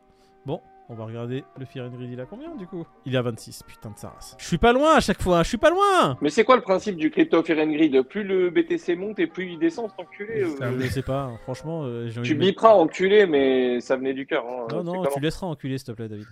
Bon, 0.46 0.60
on 0.90 0.96
va 0.96 1.06
regarder 1.06 1.44
le 1.60 1.66
Fear 1.66 1.86
and 1.88 1.90
Grid. 1.98 2.10
Il 2.12 2.20
a 2.22 2.26
combien 2.26 2.56
du 2.56 2.66
coup? 2.68 2.86
Il 3.06 3.14
est 3.14 3.18
à 3.18 3.22
26. 3.22 3.64
Putain 3.64 3.90
de 3.92 3.98
sa 3.98 4.10
race. 4.10 4.36
Je 4.40 4.46
suis 4.46 4.58
pas 4.58 4.72
loin 4.74 4.96
à 4.96 5.00
chaque 5.00 5.22
fois. 5.22 5.44
Je 5.44 5.50
suis 5.50 5.58
pas 5.58 5.70
loin 5.70 6.18
Mais 6.22 6.30
c'est 6.30 6.44
quoi 6.44 6.56
le 6.56 6.62
principe 6.62 6.96
du 6.96 7.12
crypto 7.12 7.44
fear 7.44 7.60
and 7.60 7.72
greed? 7.72 8.02
Plus 8.04 8.24
le 8.24 8.50
BTC 8.50 8.96
monte 8.96 9.20
et 9.20 9.28
plus 9.28 9.52
il 9.54 9.60
descend, 9.60 9.90
cet 9.90 10.00
enculé. 10.00 10.44
euh, 10.44 10.80
Je 10.80 10.88
sais 10.88 11.02
pas. 11.02 11.32
Franchement, 11.44 11.82
euh, 11.86 12.10
Tu 12.24 12.36
biperas 12.36 12.74
enculé, 12.74 13.26
mais 13.26 13.80
ça 13.82 13.96
venait 13.98 14.14
du 14.14 14.26
cœur. 14.26 14.46
hein. 14.48 14.68
Non, 14.72 14.84
non, 14.84 15.04
tu 15.14 15.20
laisseras 15.20 15.48
enculer, 15.48 15.78
s'il 15.78 15.88
te 15.88 15.92
plaît, 15.92 16.08
David. 16.08 16.26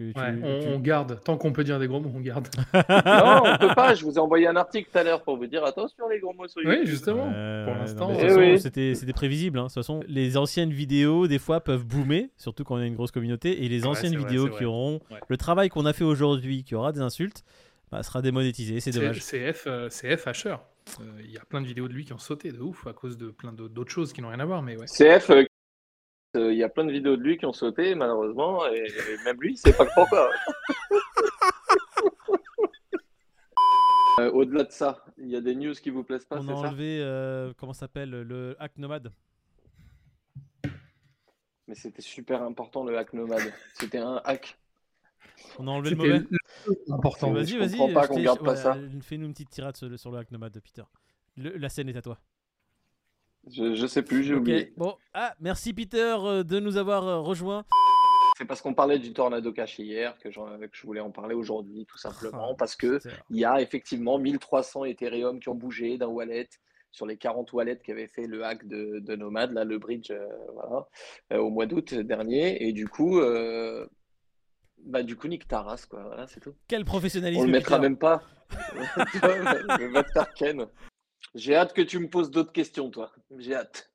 Tu, 0.00 0.14
tu- 0.14 0.18
Ouais, 0.20 0.28
on, 0.42 0.60
tu- 0.60 0.68
on 0.68 0.78
garde. 0.78 1.20
Tant 1.22 1.36
qu'on 1.36 1.52
peut 1.52 1.62
dire 1.62 1.78
des 1.78 1.86
gros 1.86 2.00
mots, 2.00 2.10
on 2.14 2.20
garde. 2.20 2.48
Non, 2.74 3.42
on 3.44 3.58
peut 3.58 3.74
pas. 3.74 3.94
Je 3.94 4.02
vous 4.04 4.14
ai 4.14 4.18
envoyé 4.18 4.46
un 4.46 4.56
article 4.56 4.88
tout 4.90 4.96
à 4.98 5.02
l'heure 5.02 5.22
pour 5.22 5.36
vous 5.36 5.46
dire 5.46 5.62
attention 5.62 6.08
les 6.08 6.18
gros 6.20 6.32
mots 6.32 6.48
sur 6.48 6.62
oui, 6.64 6.70
YouTube. 6.70 6.86
justement. 6.86 7.26
Ouais, 7.28 7.64
Pour 7.66 7.74
l'instant, 7.74 8.10
oui. 8.38 8.58
c'était 8.58 9.12
prévisible. 9.12 9.58
hein. 9.58 9.64
De 9.64 9.66
toute 9.68 9.74
façon, 9.74 10.00
les 10.08 10.38
anciennes 10.38 10.70
vidéos, 10.72 11.26
des 11.26 11.38
fois, 11.38 11.60
peuvent 11.60 11.84
boomer, 11.84 12.30
surtout 12.38 12.64
quand 12.64 12.76
on 12.76 12.78
a 12.78 12.86
une 12.86 12.94
grosse 12.94 13.10
communauté. 13.10 13.64
Et 13.64 13.68
les 13.68 13.84
anciennes 13.86 14.16
vidéos 14.16 14.44
qui 14.46 14.56
vrai. 14.56 14.64
auront 14.64 15.00
Ouais. 15.10 15.18
le 15.28 15.36
travail 15.36 15.68
qu'on 15.68 15.84
a 15.84 15.92
fait 15.92 16.04
aujourd'hui, 16.04 16.64
qui 16.64 16.74
aura 16.74 16.92
des 16.92 17.00
insultes, 17.00 17.42
bah, 17.92 18.02
sera 18.02 18.22
démonétisé. 18.22 18.80
C'est 18.80 18.92
dommage. 18.92 19.20
c'est 19.20 19.52
F, 19.52 19.64
euh, 19.66 19.88
c'est 19.90 20.16
F 20.16 20.26
Asher. 20.28 20.56
Euh, 21.00 21.04
Il 21.24 21.30
y 21.30 21.36
a 21.36 21.42
plein 21.48 21.60
de 21.60 21.66
vidéos 21.66 21.88
de 21.88 21.92
lui 21.92 22.04
qui 22.06 22.12
ont 22.14 22.18
sauté 22.18 22.52
de 22.52 22.60
ouf 22.60 22.86
à 22.86 22.92
cause 22.94 23.18
de 23.18 23.26
plein 23.28 23.52
d'autres 23.52 23.90
choses 23.92 24.12
qui 24.14 24.22
n'ont 24.22 24.28
rien 24.30 24.40
à 24.40 24.44
voir, 24.46 24.62
mais 24.62 24.76
ouais. 24.78 24.86
CF, 24.86 25.28
euh, 25.30 25.34
euh, 25.42 25.44
il 26.34 26.54
y 26.54 26.62
a 26.62 26.68
plein 26.68 26.84
de 26.84 26.92
vidéos 26.92 27.16
de 27.16 27.22
lui 27.22 27.36
qui 27.38 27.46
ont 27.46 27.52
sauté, 27.52 27.94
malheureusement, 27.94 28.66
et, 28.68 28.84
et 28.86 29.24
même 29.24 29.40
lui, 29.40 29.56
c'est 29.56 29.76
pas 29.76 29.86
pourquoi. 29.86 30.30
Euh, 34.18 34.30
Au-delà 34.32 34.64
de 34.64 34.70
ça, 34.72 35.02
il 35.16 35.28
y 35.28 35.36
a 35.36 35.40
des 35.40 35.54
news 35.54 35.72
qui 35.72 35.88
vous 35.88 36.04
plaisent 36.04 36.26
pas, 36.26 36.38
on 36.38 36.48
a 36.48 36.52
enlevé, 36.52 37.00
euh, 37.00 37.54
comment 37.56 37.72
ça 37.72 37.80
s'appelle, 37.80 38.10
le 38.10 38.54
hack 38.58 38.76
nomade. 38.76 39.12
Mais 41.66 41.74
c'était 41.74 42.02
super 42.02 42.42
important 42.42 42.84
le 42.84 42.98
hack 42.98 43.14
nomade. 43.14 43.50
C'était 43.74 43.98
un 43.98 44.20
hack. 44.24 44.58
On 45.58 45.66
a 45.68 45.70
enlevé 45.70 45.90
le 45.90 45.96
mauvais. 45.96 46.18
le 46.66 46.92
important. 46.92 47.32
Vas-y, 47.32 47.46
je 47.46 47.58
vas-y. 47.58 47.78
comprends 47.78 47.92
pas 47.94 48.02
je 48.02 48.08
qu'on 48.08 48.22
garde 48.22 48.40
pas 48.44 48.50
ouais, 48.50 48.56
ça. 48.56 48.74
euh, 48.74 48.90
Fais-nous 49.00 49.24
une 49.26 49.32
petite 49.32 49.50
tirade 49.50 49.76
sur 49.76 49.88
le, 49.88 49.96
sur 49.96 50.10
le 50.10 50.18
hack 50.18 50.30
nomade 50.32 50.52
de 50.52 50.60
Peter. 50.60 50.82
Le- 51.38 51.56
la 51.56 51.68
scène 51.70 51.88
est 51.88 51.96
à 51.96 52.02
toi. 52.02 52.18
Je, 53.48 53.74
je 53.74 53.86
sais 53.86 54.02
plus, 54.02 54.22
j'ai 54.24 54.34
oublié. 54.34 54.72
bon. 54.76 54.96
Ah, 55.14 55.34
merci 55.40 55.72
Peter 55.72 56.16
euh, 56.20 56.42
de 56.44 56.60
nous 56.60 56.76
avoir 56.76 57.06
euh, 57.06 57.20
rejoints. 57.20 57.64
C'est 58.36 58.44
parce 58.46 58.62
qu'on 58.62 58.74
parlait 58.74 58.98
du 58.98 59.12
tornado 59.12 59.52
cash 59.52 59.78
hier 59.78 60.16
que, 60.18 60.30
je 60.30 60.86
voulais 60.86 61.00
en 61.00 61.10
parler 61.10 61.34
aujourd'hui, 61.34 61.84
tout 61.86 61.98
simplement, 61.98 62.50
Ah, 62.52 62.54
parce 62.58 62.74
que 62.74 62.96
putain. 62.98 63.10
il 63.30 63.38
y 63.38 63.44
a 63.44 63.60
effectivement 63.60 64.18
1300 64.18 64.84
Ethereum 64.86 65.40
qui 65.40 65.48
ont 65.50 65.54
bougé 65.54 65.98
d'un 65.98 66.06
wallet 66.06 66.48
sur 66.90 67.06
les 67.06 67.16
40 67.16 67.52
wallets 67.52 67.78
qui 67.84 67.92
avaient 67.92 68.08
fait 68.08 68.26
le 68.26 68.44
hack 68.44 68.66
de, 68.66 68.98
de 68.98 69.14
Nomad, 69.16 69.52
là, 69.52 69.64
le 69.64 69.78
bridge, 69.78 70.10
euh, 70.10 70.26
voilà, 70.54 70.86
euh, 71.32 71.38
au 71.38 71.50
mois 71.50 71.66
d'août 71.66 71.94
dernier. 71.94 72.66
Et 72.66 72.72
du 72.72 72.88
coup, 72.88 73.20
euh, 73.20 73.86
bah, 74.78 75.02
du 75.02 75.16
coup, 75.16 75.28
nique 75.28 75.46
ta 75.46 75.62
race, 75.62 75.86
quoi. 75.86 76.02
Voilà, 76.02 76.26
c'est 76.26 76.40
tout. 76.40 76.54
Quel 76.66 76.84
professionnalisme. 76.84 77.42
On 77.42 77.44
le 77.46 77.52
mettra 77.52 77.76
Peter. 77.76 77.88
même 77.88 77.98
pas. 77.98 78.22
Va 79.92 80.02
te 80.02 80.10
faire 80.12 80.34
ken. 80.34 80.66
J'ai 81.34 81.56
hâte 81.56 81.72
que 81.72 81.82
tu 81.82 81.98
me 81.98 82.08
poses 82.08 82.30
d'autres 82.30 82.52
questions, 82.52 82.88
toi. 82.88 83.12
J'ai 83.36 83.56
hâte. 83.56 83.89